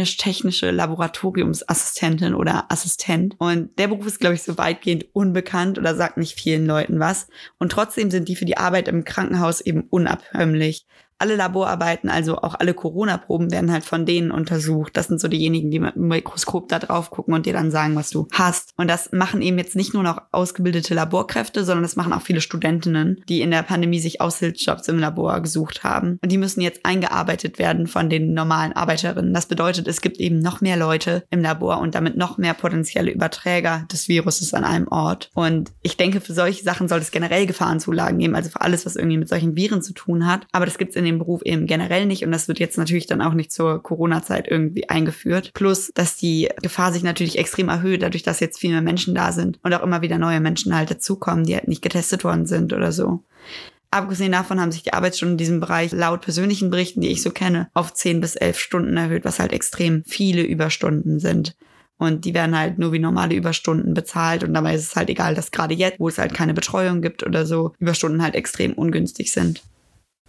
medizinisch-technische 0.07 0.71
Laboratoriumsassistentin 0.71 2.33
oder 2.33 2.71
Assistent. 2.71 3.35
Und 3.37 3.77
der 3.77 3.87
Beruf 3.87 4.07
ist, 4.07 4.19
glaube 4.19 4.35
ich, 4.35 4.43
so 4.43 4.57
weitgehend 4.57 5.05
unbekannt 5.13 5.77
oder 5.77 5.95
sagt 5.95 6.17
nicht 6.17 6.39
vielen 6.39 6.65
Leuten 6.65 6.99
was. 6.99 7.27
Und 7.59 7.71
trotzdem 7.71 8.09
sind 8.09 8.27
die 8.29 8.35
für 8.35 8.45
die 8.45 8.57
Arbeit 8.57 8.87
im 8.87 9.03
Krankenhaus 9.03 9.61
eben 9.61 9.81
unabkömmlich 9.89 10.85
alle 11.19 11.35
Laborarbeiten, 11.35 12.09
also 12.09 12.37
auch 12.37 12.55
alle 12.59 12.73
Corona-Proben 12.73 13.51
werden 13.51 13.71
halt 13.71 13.83
von 13.83 14.05
denen 14.05 14.31
untersucht. 14.31 14.95
Das 14.95 15.07
sind 15.07 15.19
so 15.19 15.27
diejenigen, 15.27 15.71
die 15.71 15.79
mit 15.79 15.95
dem 15.95 16.07
Mikroskop 16.07 16.67
da 16.69 16.79
drauf 16.79 17.09
gucken 17.09 17.33
und 17.33 17.45
dir 17.45 17.53
dann 17.53 17.71
sagen, 17.71 17.95
was 17.95 18.09
du 18.09 18.27
hast. 18.31 18.73
Und 18.77 18.87
das 18.87 19.11
machen 19.11 19.41
eben 19.41 19.57
jetzt 19.57 19.75
nicht 19.75 19.93
nur 19.93 20.03
noch 20.03 20.21
ausgebildete 20.31 20.93
Laborkräfte, 20.93 21.63
sondern 21.63 21.83
das 21.83 21.95
machen 21.95 22.13
auch 22.13 22.21
viele 22.21 22.41
Studentinnen, 22.41 23.23
die 23.27 23.41
in 23.41 23.51
der 23.51 23.63
Pandemie 23.63 23.99
sich 23.99 24.21
Aushilfsjobs 24.21 24.87
im 24.87 24.99
Labor 24.99 25.41
gesucht 25.41 25.83
haben. 25.83 26.19
Und 26.21 26.31
die 26.31 26.37
müssen 26.37 26.61
jetzt 26.61 26.85
eingearbeitet 26.85 27.59
werden 27.59 27.87
von 27.87 28.09
den 28.09 28.33
normalen 28.33 28.73
Arbeiterinnen. 28.73 29.33
Das 29.33 29.47
bedeutet, 29.47 29.87
es 29.87 30.01
gibt 30.01 30.17
eben 30.17 30.39
noch 30.39 30.61
mehr 30.61 30.77
Leute 30.77 31.23
im 31.31 31.41
Labor 31.41 31.79
und 31.79 31.95
damit 31.95 32.17
noch 32.17 32.37
mehr 32.37 32.53
potenzielle 32.53 33.11
Überträger 33.11 33.85
des 33.91 34.07
Viruses 34.07 34.53
an 34.53 34.63
einem 34.63 34.87
Ort. 34.87 35.29
Und 35.33 35.71
ich 35.81 35.97
denke, 35.97 36.21
für 36.21 36.33
solche 36.33 36.63
Sachen 36.63 36.87
soll 36.87 36.99
es 36.99 37.11
generell 37.11 37.45
Gefahrenzulagen 37.45 38.19
geben, 38.19 38.35
also 38.35 38.49
für 38.49 38.61
alles, 38.61 38.85
was 38.85 38.95
irgendwie 38.95 39.17
mit 39.17 39.29
solchen 39.29 39.55
Viren 39.55 39.81
zu 39.81 39.93
tun 39.93 40.27
hat. 40.27 40.45
Aber 40.51 40.65
das 40.65 40.77
gibt 40.77 40.91
es 40.91 40.95
in 40.95 41.06
dem 41.07 41.19
Beruf 41.19 41.41
eben 41.43 41.65
generell 41.65 42.05
nicht 42.05 42.23
und 42.23 42.31
das 42.31 42.47
wird 42.47 42.59
jetzt 42.59 42.77
natürlich 42.77 43.07
dann 43.07 43.21
auch 43.21 43.33
nicht 43.33 43.51
zur 43.51 43.81
Corona-Zeit 43.81 44.47
irgendwie 44.47 44.89
eingeführt. 44.89 45.51
Plus, 45.53 45.91
dass 45.95 46.17
die 46.17 46.49
Gefahr 46.61 46.93
sich 46.93 47.03
natürlich 47.03 47.37
extrem 47.37 47.69
erhöht, 47.69 48.03
dadurch, 48.03 48.23
dass 48.23 48.39
jetzt 48.39 48.59
viel 48.59 48.71
mehr 48.71 48.81
Menschen 48.81 49.15
da 49.15 49.31
sind 49.31 49.59
und 49.63 49.73
auch 49.73 49.83
immer 49.83 50.01
wieder 50.01 50.17
neue 50.17 50.39
Menschen 50.39 50.75
halt 50.75 50.91
dazukommen, 50.91 51.45
die 51.45 51.55
halt 51.55 51.67
nicht 51.67 51.81
getestet 51.81 52.23
worden 52.23 52.45
sind 52.45 52.73
oder 52.73 52.91
so. 52.91 53.23
Abgesehen 53.89 54.33
davon 54.33 54.59
haben 54.59 54.71
sich 54.71 54.83
die 54.83 54.93
Arbeitsstunden 54.93 55.35
in 55.35 55.37
diesem 55.37 55.59
Bereich 55.61 55.93
laut 55.93 56.21
persönlichen 56.21 56.69
Berichten, 56.69 57.01
die 57.01 57.07
ich 57.07 57.21
so 57.21 57.31
kenne, 57.31 57.69
auf 57.73 57.93
10 57.93 58.19
bis 58.19 58.35
11 58.35 58.59
Stunden 58.59 58.97
erhöht, 58.97 59.23
was 59.23 59.39
halt 59.39 59.53
extrem 59.53 60.03
viele 60.05 60.43
Überstunden 60.43 61.19
sind. 61.19 61.55
Und 61.97 62.25
die 62.25 62.33
werden 62.33 62.57
halt 62.57 62.77
nur 62.77 62.91
wie 62.91 62.99
normale 62.99 63.33
Überstunden 63.33 63.93
bezahlt. 63.93 64.43
Und 64.43 64.53
dabei 64.53 64.75
ist 64.75 64.83
es 64.83 64.95
halt 64.95 65.09
egal, 65.09 65.35
dass 65.35 65.51
gerade 65.51 65.73
jetzt, 65.73 65.99
wo 65.99 66.09
es 66.09 66.17
halt 66.17 66.33
keine 66.33 66.53
Betreuung 66.53 67.01
gibt 67.01 67.25
oder 67.25 67.45
so, 67.45 67.73
Überstunden 67.79 68.21
halt 68.21 68.35
extrem 68.35 68.73
ungünstig 68.73 69.31
sind. 69.31 69.63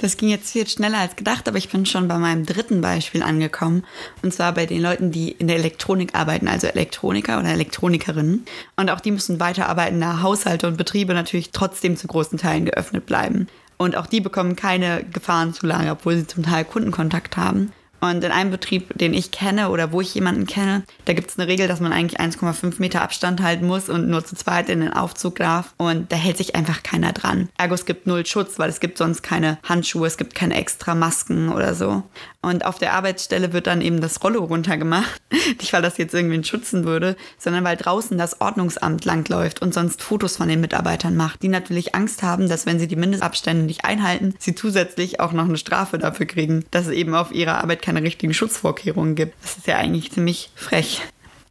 Das 0.01 0.17
ging 0.17 0.29
jetzt 0.29 0.53
viel 0.53 0.67
schneller 0.69 0.99
als 0.99 1.17
gedacht, 1.17 1.49
aber 1.49 1.59
ich 1.59 1.71
bin 1.71 1.85
schon 1.85 2.07
bei 2.07 2.19
meinem 2.19 2.47
dritten 2.47 2.81
Beispiel 2.81 3.25
angekommen. 3.25 3.85
Und 4.23 4.33
zwar 4.33 4.55
bei 4.55 4.65
den 4.65 4.81
Leuten, 4.81 5.11
die 5.11 5.33
in 5.33 5.49
der 5.49 5.57
Elektronik 5.57 6.15
arbeiten, 6.15 6.47
also 6.47 6.69
Elektroniker 6.69 7.41
oder 7.41 7.49
Elektronikerinnen. 7.49 8.45
Und 8.77 8.91
auch 8.91 9.01
die 9.01 9.11
müssen 9.11 9.41
weiterarbeiten, 9.41 10.01
da 10.01 10.23
Haushalte 10.23 10.69
und 10.69 10.77
Betriebe 10.77 11.15
natürlich 11.15 11.51
trotzdem 11.51 11.97
zu 11.97 12.07
großen 12.07 12.39
Teilen 12.39 12.67
geöffnet 12.67 13.07
bleiben. 13.07 13.49
Und 13.77 13.97
auch 13.97 14.07
die 14.07 14.21
bekommen 14.21 14.55
keine 14.55 15.05
Gefahrenzulage, 15.05 15.91
obwohl 15.91 16.17
sie 16.17 16.27
zum 16.27 16.45
Teil 16.45 16.65
Kundenkontakt 16.65 17.37
haben. 17.37 17.73
Und 18.01 18.23
in 18.25 18.33
einem 18.33 18.51
Betrieb, 18.51 18.97
den 18.97 19.15
ich 19.15 19.31
kenne 19.31 19.71
oder 19.71 19.93
wo 19.93 20.01
ich 20.01 20.15
jemanden 20.15 20.47
kenne, 20.47 20.85
da 21.05 21.13
gibt 21.13 21.31
es 21.31 21.39
eine 21.39 21.49
Regel, 21.49 21.69
dass 21.69 21.81
man 21.81 21.93
eigentlich 21.93 22.21
1,5 22.21 22.75
Meter 22.79 23.03
Abstand 23.03 23.43
halten 23.43 23.67
muss 23.67 23.89
und 23.89 24.09
nur 24.09 24.25
zu 24.25 24.37
zweit 24.37 24.69
in 24.69 24.81
den 24.81 24.93
Aufzug 24.93 25.37
darf. 25.37 25.75
Und 25.77 26.13
da 26.13 26.17
hält 26.17 26.37
sich 26.37 26.55
einfach 26.55 26.83
keiner 26.83 27.13
dran. 27.13 27.49
Ergo, 27.59 27.75
es 27.75 27.87
gibt 27.87 28.07
null 28.07 28.25
Schutz, 28.27 28.59
weil 28.59 28.71
es 28.71 28.81
gibt 28.81 28.99
sonst 28.99 29.23
keine 29.23 29.59
Handschuhe, 29.63 30.07
es 30.07 30.17
gibt 30.17 30.35
keine 30.35 30.57
extra 30.57 30.95
Masken 30.95 31.49
oder 31.49 31.75
so. 31.75 32.05
Und 32.41 32.65
auf 32.65 32.79
der 32.79 32.93
Arbeitsstelle 32.93 33.53
wird 33.53 33.67
dann 33.67 33.81
eben 33.81 34.01
das 34.01 34.23
Rollo 34.23 34.45
runtergemacht. 34.45 35.21
Nicht, 35.61 35.73
weil 35.73 35.83
das 35.83 35.99
jetzt 35.99 36.15
irgendwen 36.15 36.45
schützen 36.45 36.85
würde, 36.85 37.17
sondern 37.37 37.65
weil 37.65 37.77
draußen 37.77 38.17
das 38.17 38.41
Ordnungsamt 38.41 39.05
langläuft 39.05 39.61
und 39.61 39.75
sonst 39.75 40.03
Fotos 40.03 40.37
von 40.37 40.49
den 40.49 40.61
Mitarbeitern 40.61 41.17
macht, 41.17 41.43
die 41.43 41.49
natürlich 41.49 41.97
Angst 41.97 42.23
haben, 42.23 42.49
dass 42.49 42.65
wenn 42.65 42.79
sie 42.79 42.87
die 42.87 42.97
Mindestabstände 42.97 43.65
nicht 43.65 43.85
einhalten, 43.85 44.35
sie 44.39 44.55
zusätzlich 44.55 45.19
auch 45.21 45.33
noch 45.33 45.47
eine 45.47 45.59
Strafe 45.59 45.99
dafür 45.99 46.27
kriegen, 46.27 46.65
dass 46.71 46.87
es 46.87 46.93
eben 46.93 47.15
auf 47.15 47.33
ihrer 47.33 47.59
Arbeit 47.59 47.83
keine 47.89 48.03
richtigen 48.03 48.35
Schutzvorkehrungen 48.35 49.15
gibt. 49.15 49.35
Das 49.43 49.57
ist 49.57 49.67
ja 49.67 49.79
eigentlich 49.79 50.13
ziemlich 50.13 50.51
frech. 50.55 51.01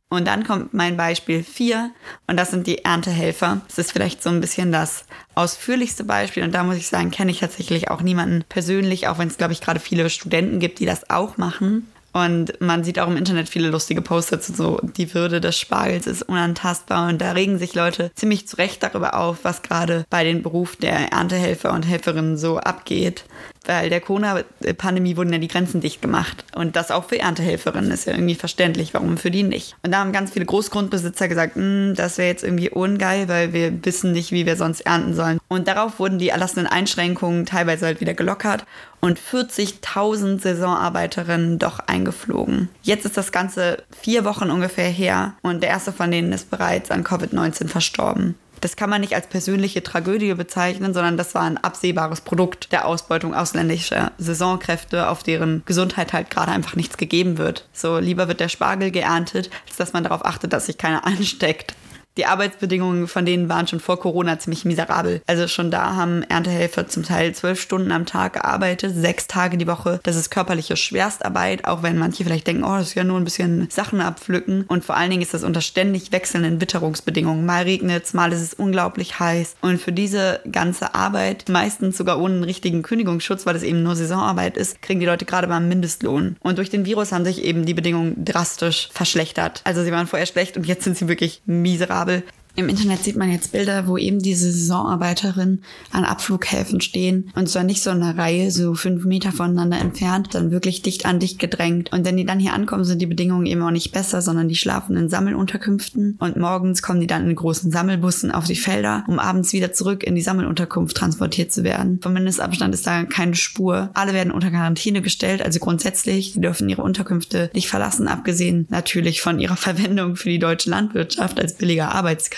Und 0.10 0.28
dann 0.28 0.46
kommt 0.46 0.72
mein 0.72 0.96
Beispiel 0.96 1.44
4 1.44 1.90
und 2.28 2.38
das 2.38 2.52
sind 2.52 2.68
die 2.68 2.86
Erntehelfer. 2.86 3.62
Das 3.68 3.80
ist 3.80 3.92
vielleicht 3.92 4.22
so 4.22 4.30
ein 4.30 4.40
bisschen 4.40 4.72
das 4.72 5.06
ausführlichste 5.34 6.04
Beispiel 6.04 6.44
und 6.44 6.54
da 6.54 6.64
muss 6.64 6.78
ich 6.78 6.88
sagen, 6.88 7.10
kenne 7.10 7.32
ich 7.32 7.40
tatsächlich 7.40 7.90
auch 7.90 8.02
niemanden 8.02 8.46
persönlich, 8.48 9.08
auch 9.08 9.18
wenn 9.18 9.28
es, 9.28 9.38
glaube 9.38 9.54
ich, 9.54 9.62
gerade 9.62 9.80
viele 9.80 10.10
Studenten 10.12 10.60
gibt, 10.60 10.80
die 10.80 10.86
das 10.86 11.10
auch 11.10 11.38
machen. 11.38 11.88
Und 12.14 12.62
man 12.62 12.84
sieht 12.84 13.00
auch 13.00 13.08
im 13.08 13.18
Internet 13.18 13.50
viele 13.50 13.70
lustige 13.70 14.02
Posts 14.02 14.32
dazu, 14.32 14.54
so 14.54 14.80
die 14.82 15.14
Würde 15.14 15.42
des 15.42 15.60
Spargels 15.60 16.08
ist 16.08 16.24
unantastbar. 16.24 17.10
Und 17.10 17.20
da 17.20 17.32
regen 17.32 17.60
sich 17.60 17.76
Leute 17.76 18.12
ziemlich 18.16 18.48
zu 18.48 18.58
Recht 18.58 18.82
darüber 18.82 19.16
auf, 19.16 19.40
was 19.44 19.62
gerade 19.62 20.06
bei 20.10 20.24
den 20.24 20.42
Beruf 20.42 20.76
der 20.78 21.12
Erntehelfer 21.12 21.74
und 21.74 21.84
Helferinnen 21.84 22.38
so 22.38 22.58
abgeht 22.58 23.26
weil 23.66 23.90
der 23.90 24.02
Corona-Pandemie 24.02 25.18
wurden 25.18 25.34
ja 25.34 25.40
die 25.40 25.48
Grenzen 25.48 25.82
dicht 25.82 26.02
gemacht. 26.02 26.46
Und 26.56 26.76
das 26.76 26.92
auch 26.92 27.06
für 27.06 27.20
Erntehelferinnen 27.20 27.92
ist 27.92 28.06
ja 28.06 28.14
irgendwie 28.14 28.36
verständlich, 28.36 28.94
warum 28.94 29.18
für 29.18 29.32
die 29.32 29.44
nicht. 29.44 29.76
Und 29.84 29.92
da 29.92 30.00
haben 30.00 30.12
ganz 30.12 30.32
viele 30.32 30.46
Großgrundbesitzer 30.46 31.28
gesagt, 31.28 31.56
hm, 31.56 31.94
das 31.96 32.18
wäre 32.18 32.30
jetzt 32.30 32.44
irgendwie 32.44 32.70
ungeil, 32.70 33.28
weil 33.28 33.54
wir 33.54 33.86
wissen 33.86 34.12
nicht, 34.12 34.32
wie 34.32 34.46
wir 34.46 34.56
sonst 34.56 34.82
ernten 34.82 35.14
sollen. 35.14 35.40
Und 35.48 35.68
darauf 35.68 36.00
wurden 36.00 36.20
die 36.20 36.30
erlassenen 36.30 36.68
Einschränkungen 36.68 37.46
teilweise 37.46 37.86
halt 37.86 38.02
wieder 38.02 38.14
gelockert 38.14 38.66
und 39.00 39.20
40.000 39.20 40.42
Saisonarbeiterinnen 40.42 41.60
doch 41.60 41.80
eingeflogen. 41.80 42.70
Jetzt 42.82 43.06
ist 43.06 43.18
das 43.18 43.32
Ganze 43.32 43.84
vier 44.02 44.26
Wochen 44.26 44.50
ungefähr 44.50 44.90
her 44.90 45.34
und 45.44 45.62
der 45.62 45.70
erste 45.70 45.92
von 45.92 46.12
denen 46.12 46.32
ist 46.32 46.50
bereits 46.50 46.92
an 46.92 47.04
Covid-19 47.04 47.68
verstorben 47.68 48.36
das 48.62 48.76
kann 48.76 48.90
man 48.90 49.02
nicht 49.02 49.16
als 49.16 49.28
persönliche 49.28 49.84
Tragödie 49.84 50.34
bezeichnen, 50.34 50.94
sondern 50.94 51.18
das 51.18 51.36
war 51.36 51.44
ein 51.44 51.58
absehbares 51.58 52.22
Produkt 52.22 52.72
der 52.72 52.86
Ausbeutung 52.86 53.34
ausländischer 53.34 54.12
Saisonkräfte, 54.18 55.10
auf 55.10 55.24
deren 55.24 55.64
Gesundheit 55.66 56.14
halt 56.14 56.30
gerade 56.30 56.52
einfach 56.52 56.76
nichts 56.76 56.98
gegeben 56.98 57.38
wird. 57.38 57.66
So 57.74 57.98
lieber 58.00 58.28
wird 58.28 58.40
der 58.40 58.50
Spargel 58.50 58.92
geerntet, 58.92 59.50
als 59.68 59.78
dass 59.78 59.94
man 59.94 60.04
darauf 60.04 60.26
achtet, 60.26 60.54
dass 60.54 60.66
sich 60.66 60.78
keiner 60.78 61.06
ansteckt. 61.06 61.76
Die 62.18 62.26
Arbeitsbedingungen 62.26 63.08
von 63.08 63.26
denen 63.26 63.48
waren 63.48 63.68
schon 63.68 63.80
vor 63.80 64.00
Corona 64.00 64.40
ziemlich 64.40 64.66
miserabel. 64.66 65.22
Also 65.28 65.48
schon 65.48 65.70
da 65.70 65.96
haben 65.96 66.24
Erntehelfer 66.24 66.88
zum 66.88 67.04
Teil 67.04 67.34
zwölf 67.36 67.62
Stunden 67.62 67.92
am 67.92 68.08
Tag 68.08 68.34
gearbeitet, 68.34 68.96
sechs 68.96 69.28
Tage 69.28 69.58
die 69.58 69.68
Woche. 69.68 70.00
Das 70.02 70.16
ist 70.16 70.32
körperliche 70.32 70.76
Schwerstarbeit, 70.76 71.66
auch 71.66 71.84
wenn 71.84 72.00
manche 72.00 72.24
vielleicht 72.24 72.48
denken, 72.48 72.64
oh, 72.64 72.76
das 72.76 72.88
ist 72.88 72.96
ja 72.96 73.04
nur 73.04 73.20
ein 73.20 73.24
bisschen 73.24 73.70
Sachen 73.70 74.02
abpflücken. 74.02 74.66
Und 74.68 74.84
vor 74.84 74.98
allen 74.98 75.12
Dingen 75.12 75.22
ist 75.22 75.36
das 75.36 75.44
unter 75.44 75.62
ständig 75.62 76.12
wechselnden 76.12 76.60
Witterungsbedingungen. 76.60 77.46
Mal 77.46 77.64
regnet 77.64 78.06
es, 78.06 78.14
mal 78.16 78.34
ist 78.34 78.42
es 78.42 78.54
unglaublich 78.56 79.20
heiß. 79.20 79.56
Und 79.62 79.80
für 79.80 79.92
diese 79.92 80.40
ganze 80.52 80.96
Arbeit, 80.96 81.46
meistens 81.50 81.98
sogar 81.98 82.20
ohne 82.20 82.36
einen 82.36 82.44
richtigen 82.44 82.82
Kündigungsschutz, 82.82 83.46
weil 83.46 83.56
es 83.56 83.64
eben 83.64 83.84
nur 83.84 83.96
Saisonarbeit 83.96 84.58
ist, 84.58 84.82
kriegen 84.82 85.00
die 85.00 85.06
Leute 85.06 85.26
gerade 85.26 85.48
beim 85.48 85.68
Mindestlohn. 85.68 86.36
Und 86.40 86.58
durch 86.58 86.72
den 86.72 86.86
Virus 86.86 87.12
haben 87.12 87.26
sich 87.26 87.44
eben 87.44 87.66
die 87.66 87.76
Bedingungen 87.76 88.26
drastisch 88.26 88.90
verschlechtert. 88.92 89.62
Also 89.66 89.84
sie 89.84 89.92
waren 89.92 90.08
vorher 90.08 90.26
schlecht 90.26 90.58
und 90.58 90.66
jetzt 90.66 90.84
sind 90.84 90.98
sie 90.98 91.08
wirklich 91.08 91.42
miserabel 91.46 92.07
gerade 92.08 92.24
Im 92.60 92.70
Internet 92.70 93.04
sieht 93.04 93.18
man 93.18 93.32
jetzt 93.32 93.52
Bilder, 93.52 93.86
wo 93.86 94.00
eben 94.00 94.18
diese 94.18 94.52
Saisonarbeiterinnen 94.52 95.62
an 95.92 96.04
Abflughäfen 96.04 96.82
stehen 96.82 97.30
und 97.36 97.48
zwar 97.48 97.64
nicht 97.64 97.84
so 97.84 97.92
eine 97.92 98.18
Reihe, 98.18 98.50
so 98.50 98.74
fünf 98.74 99.06
Meter 99.06 99.32
voneinander 99.32 99.78
entfernt, 99.78 100.30
sondern 100.32 100.50
wirklich 100.50 100.82
dicht 100.82 101.06
an 101.06 101.20
dicht 101.20 101.38
gedrängt. 101.38 101.94
Und 101.94 102.04
wenn 102.04 102.18
die 102.18 102.26
dann 102.26 102.40
hier 102.40 102.54
ankommen, 102.54 102.84
sind 102.84 103.00
die 103.00 103.06
Bedingungen 103.06 103.46
eben 103.46 103.62
auch 103.62 103.70
nicht 103.70 103.92
besser, 103.92 104.24
sondern 104.24 104.50
die 104.50 104.56
schlafen 104.56 104.98
in 104.98 105.08
Sammelunterkünften 105.08 106.18
und 106.20 106.38
morgens 106.38 106.82
kommen 106.82 107.00
die 107.00 107.06
dann 107.06 107.30
in 107.30 107.36
großen 107.36 107.70
Sammelbussen 107.70 108.32
auf 108.32 108.46
die 108.46 108.56
Felder, 108.56 109.04
um 109.08 109.20
abends 109.20 109.54
wieder 109.54 109.72
zurück 109.72 110.04
in 110.04 110.16
die 110.16 110.24
Sammelunterkunft 110.24 110.98
transportiert 110.98 111.52
zu 111.52 111.64
werden. 111.64 112.00
Vom 112.02 112.14
Mindestabstand 112.14 112.74
ist 112.74 112.88
da 112.88 113.04
keine 113.04 113.36
Spur. 113.36 113.92
Alle 113.94 114.14
werden 114.14 114.34
unter 114.34 114.50
Quarantäne 114.50 115.04
gestellt, 115.04 115.44
also 115.44 115.60
grundsätzlich, 115.60 116.34
die 116.34 116.42
dürfen 116.42 116.68
ihre 116.68 116.82
Unterkünfte 116.82 117.52
nicht 117.54 117.68
verlassen, 117.68 118.08
abgesehen 118.08 118.66
natürlich 118.72 119.22
von 119.22 119.38
ihrer 119.38 119.58
Verwendung 119.58 120.16
für 120.16 120.30
die 120.30 120.40
deutsche 120.40 120.72
Landwirtschaft 120.72 121.40
als 121.40 121.54
billiger 121.54 121.94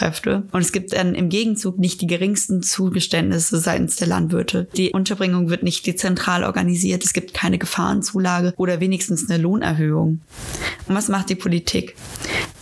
Arbeitskräfte. 0.09 0.43
Und 0.51 0.61
es 0.61 0.71
gibt 0.71 0.93
dann 0.93 1.15
im 1.15 1.29
Gegenzug 1.29 1.77
nicht 1.77 2.01
die 2.01 2.07
geringsten 2.07 2.63
Zugeständnisse 2.63 3.59
seitens 3.59 3.95
der 3.97 4.07
Landwirte. 4.07 4.67
Die 4.75 4.91
Unterbringung 4.91 5.49
wird 5.49 5.63
nicht 5.63 5.85
dezentral 5.85 6.43
organisiert, 6.43 7.03
es 7.03 7.13
gibt 7.13 7.33
keine 7.33 7.57
Gefahrenzulage 7.57 8.53
oder 8.57 8.79
wenigstens 8.79 9.29
eine 9.29 9.41
Lohnerhöhung. 9.41 10.21
Und 10.87 10.95
was 10.95 11.07
macht 11.07 11.29
die 11.29 11.35
Politik? 11.35 11.95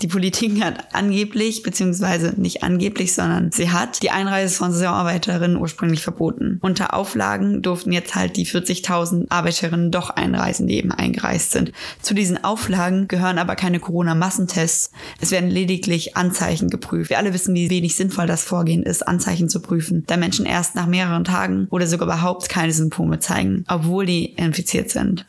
Die 0.02 0.08
Politik 0.08 0.64
hat 0.64 0.94
angeblich, 0.94 1.64
beziehungsweise 1.64 2.40
nicht 2.40 2.62
angeblich, 2.62 3.14
sondern 3.14 3.52
sie 3.52 3.72
hat 3.72 4.04
die 4.04 4.12
Einreise 4.12 4.56
von 4.56 4.72
Saisonarbeiterinnen 4.72 5.58
ursprünglich 5.58 6.02
verboten. 6.02 6.60
Unter 6.62 6.94
Auflagen 6.94 7.64
durften 7.64 7.92
jetzt 7.92 8.14
halt 8.14 8.38
die 8.38 8.46
40.000 8.46 9.26
Arbeiterinnen 9.30 9.90
doch 9.90 10.12
einreisen, 10.12 10.68
die 10.68 10.76
eben 10.76 10.92
eingereist 10.92 11.52
sind. 11.52 11.72
Zu 12.02 12.14
diesen 12.14 12.44
Auflagen 12.44 13.08
gehören 13.08 13.40
aber 13.40 13.56
keine 13.56 13.80
Corona-Massentests. 13.80 14.92
Es 15.20 15.32
werden 15.32 15.50
lediglich 15.50 16.16
Anzeichen 16.16 16.70
geprüft. 16.70 17.10
Wir 17.10 17.18
alle 17.18 17.34
wissen, 17.38 17.54
wie 17.54 17.70
wenig 17.70 17.96
sinnvoll 17.96 18.26
das 18.26 18.44
Vorgehen 18.44 18.82
ist, 18.82 19.08
Anzeichen 19.08 19.48
zu 19.48 19.60
prüfen, 19.60 20.04
da 20.08 20.18
Menschen 20.18 20.48
erst 20.48 20.74
nach 20.74 20.88
mehreren 20.88 21.24
Tagen 21.24 21.68
oder 21.70 21.86
sogar 21.86 22.08
überhaupt 22.08 22.50
keine 22.50 22.74
Symptome 22.74 23.20
zeigen, 23.20 23.64
obwohl 23.68 24.08
die 24.08 24.26
infiziert 24.34 24.90
sind. 24.90 25.28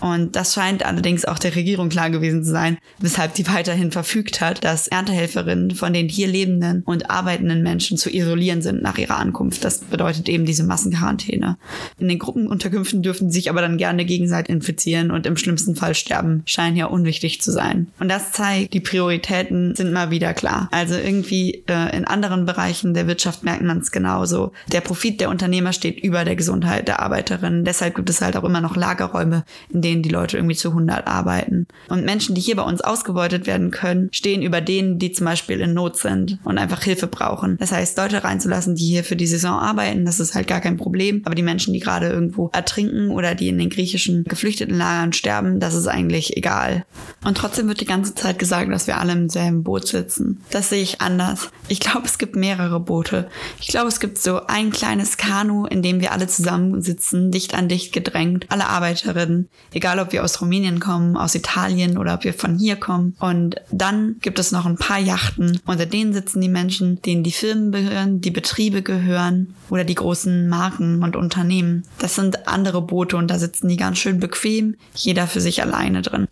Und 0.00 0.36
das 0.36 0.54
scheint 0.54 0.86
allerdings 0.86 1.26
auch 1.26 1.38
der 1.38 1.54
Regierung 1.54 1.90
klar 1.90 2.08
gewesen 2.08 2.42
zu 2.42 2.50
sein, 2.50 2.78
weshalb 2.98 3.34
die 3.34 3.46
weiterhin 3.46 3.90
verfügt 3.90 4.40
hat, 4.40 4.64
dass 4.64 4.88
Erntehelferinnen 4.88 5.72
von 5.72 5.92
den 5.92 6.08
hier 6.08 6.28
lebenden 6.28 6.82
und 6.86 7.10
arbeitenden 7.10 7.62
Menschen 7.62 7.98
zu 7.98 8.08
isolieren 8.10 8.62
sind 8.62 8.82
nach 8.82 8.96
ihrer 8.96 9.18
Ankunft. 9.18 9.62
Das 9.62 9.80
bedeutet 9.80 10.30
eben 10.30 10.46
diese 10.46 10.64
Massenquarantäne. 10.64 11.58
In 11.98 12.08
den 12.08 12.18
Gruppenunterkünften 12.18 13.02
dürfen 13.02 13.30
sie 13.30 13.40
sich 13.40 13.50
aber 13.50 13.60
dann 13.60 13.76
gerne 13.76 14.06
gegenseitig 14.06 14.54
infizieren 14.54 15.10
und 15.10 15.26
im 15.26 15.36
schlimmsten 15.36 15.76
Fall 15.76 15.94
sterben. 15.94 16.42
Scheint 16.46 16.78
ja 16.78 16.86
unwichtig 16.86 17.42
zu 17.42 17.52
sein. 17.52 17.88
Und 17.98 18.08
das 18.08 18.32
zeigt, 18.32 18.72
die 18.72 18.80
Prioritäten 18.80 19.74
sind 19.74 19.92
mal 19.92 20.10
wieder 20.10 20.32
klar. 20.32 20.68
Also 20.70 20.94
irgendwie 20.94 21.49
äh, 21.68 21.96
in 21.96 22.04
anderen 22.04 22.46
Bereichen 22.46 22.94
der 22.94 23.06
Wirtschaft 23.06 23.44
merkt 23.44 23.62
man 23.62 23.78
es 23.78 23.90
genauso. 23.90 24.52
Der 24.72 24.80
Profit 24.80 25.20
der 25.20 25.30
Unternehmer 25.30 25.72
steht 25.72 26.00
über 26.00 26.24
der 26.24 26.36
Gesundheit 26.36 26.88
der 26.88 27.00
Arbeiterinnen. 27.00 27.64
Deshalb 27.64 27.94
gibt 27.94 28.10
es 28.10 28.20
halt 28.20 28.36
auch 28.36 28.44
immer 28.44 28.60
noch 28.60 28.76
Lagerräume, 28.76 29.44
in 29.68 29.82
denen 29.82 30.02
die 30.02 30.08
Leute 30.08 30.36
irgendwie 30.36 30.56
zu 30.56 30.68
100 30.68 31.06
arbeiten. 31.06 31.66
Und 31.88 32.04
Menschen, 32.04 32.34
die 32.34 32.40
hier 32.40 32.56
bei 32.56 32.62
uns 32.62 32.80
ausgebeutet 32.80 33.46
werden 33.46 33.70
können, 33.70 34.08
stehen 34.12 34.42
über 34.42 34.60
denen, 34.60 34.98
die 34.98 35.12
zum 35.12 35.26
Beispiel 35.26 35.60
in 35.60 35.74
Not 35.74 35.96
sind 35.96 36.38
und 36.44 36.58
einfach 36.58 36.82
Hilfe 36.82 37.06
brauchen. 37.06 37.56
Das 37.58 37.72
heißt, 37.72 37.96
Leute 37.98 38.24
reinzulassen, 38.24 38.74
die 38.74 38.84
hier 38.84 39.04
für 39.04 39.16
die 39.16 39.26
Saison 39.26 39.58
arbeiten, 39.58 40.04
das 40.04 40.20
ist 40.20 40.34
halt 40.34 40.48
gar 40.48 40.60
kein 40.60 40.76
Problem. 40.76 41.22
Aber 41.24 41.34
die 41.34 41.42
Menschen, 41.42 41.72
die 41.72 41.80
gerade 41.80 42.08
irgendwo 42.08 42.50
ertrinken 42.52 43.10
oder 43.10 43.34
die 43.34 43.48
in 43.48 43.58
den 43.58 43.70
griechischen 43.70 44.24
Geflüchtetenlagern 44.24 45.12
sterben, 45.12 45.60
das 45.60 45.74
ist 45.74 45.86
eigentlich 45.86 46.36
egal. 46.36 46.84
Und 47.24 47.36
trotzdem 47.36 47.68
wird 47.68 47.80
die 47.80 47.86
ganze 47.86 48.14
Zeit 48.14 48.38
gesagt, 48.38 48.70
dass 48.72 48.86
wir 48.86 48.98
alle 48.98 49.12
im 49.12 49.28
selben 49.28 49.62
Boot 49.62 49.86
sitzen. 49.86 50.40
Das 50.50 50.70
sehe 50.70 50.82
ich 50.82 51.00
anders. 51.00 51.29
Ich 51.68 51.80
glaube, 51.80 52.06
es 52.06 52.18
gibt 52.18 52.36
mehrere 52.36 52.80
Boote. 52.80 53.28
Ich 53.60 53.68
glaube, 53.68 53.88
es 53.88 54.00
gibt 54.00 54.18
so 54.18 54.46
ein 54.46 54.70
kleines 54.70 55.16
Kanu, 55.16 55.66
in 55.66 55.82
dem 55.82 56.00
wir 56.00 56.12
alle 56.12 56.26
zusammensitzen, 56.26 57.30
dicht 57.30 57.54
an 57.54 57.68
dicht 57.68 57.92
gedrängt, 57.92 58.46
alle 58.48 58.66
Arbeiterinnen, 58.66 59.48
egal 59.72 59.98
ob 59.98 60.12
wir 60.12 60.24
aus 60.24 60.40
Rumänien 60.40 60.80
kommen, 60.80 61.16
aus 61.16 61.34
Italien 61.34 61.98
oder 61.98 62.14
ob 62.14 62.24
wir 62.24 62.34
von 62.34 62.58
hier 62.58 62.76
kommen. 62.76 63.16
Und 63.20 63.56
dann 63.70 64.16
gibt 64.20 64.38
es 64.38 64.52
noch 64.52 64.66
ein 64.66 64.76
paar 64.76 64.98
Yachten. 64.98 65.60
Unter 65.66 65.86
denen 65.86 66.12
sitzen 66.12 66.40
die 66.40 66.48
Menschen, 66.48 67.00
denen 67.02 67.22
die 67.22 67.32
Firmen 67.32 67.72
gehören, 67.72 68.20
die 68.20 68.30
Betriebe 68.30 68.82
gehören 68.82 69.54
oder 69.70 69.84
die 69.84 69.94
großen 69.94 70.48
Marken 70.48 71.02
und 71.02 71.16
Unternehmen. 71.16 71.84
Das 71.98 72.14
sind 72.14 72.48
andere 72.48 72.82
Boote 72.82 73.16
und 73.16 73.30
da 73.30 73.38
sitzen 73.38 73.68
die 73.68 73.76
ganz 73.76 73.98
schön 73.98 74.20
bequem, 74.20 74.76
jeder 74.94 75.26
für 75.26 75.40
sich 75.40 75.62
alleine 75.62 76.02
drin. 76.02 76.26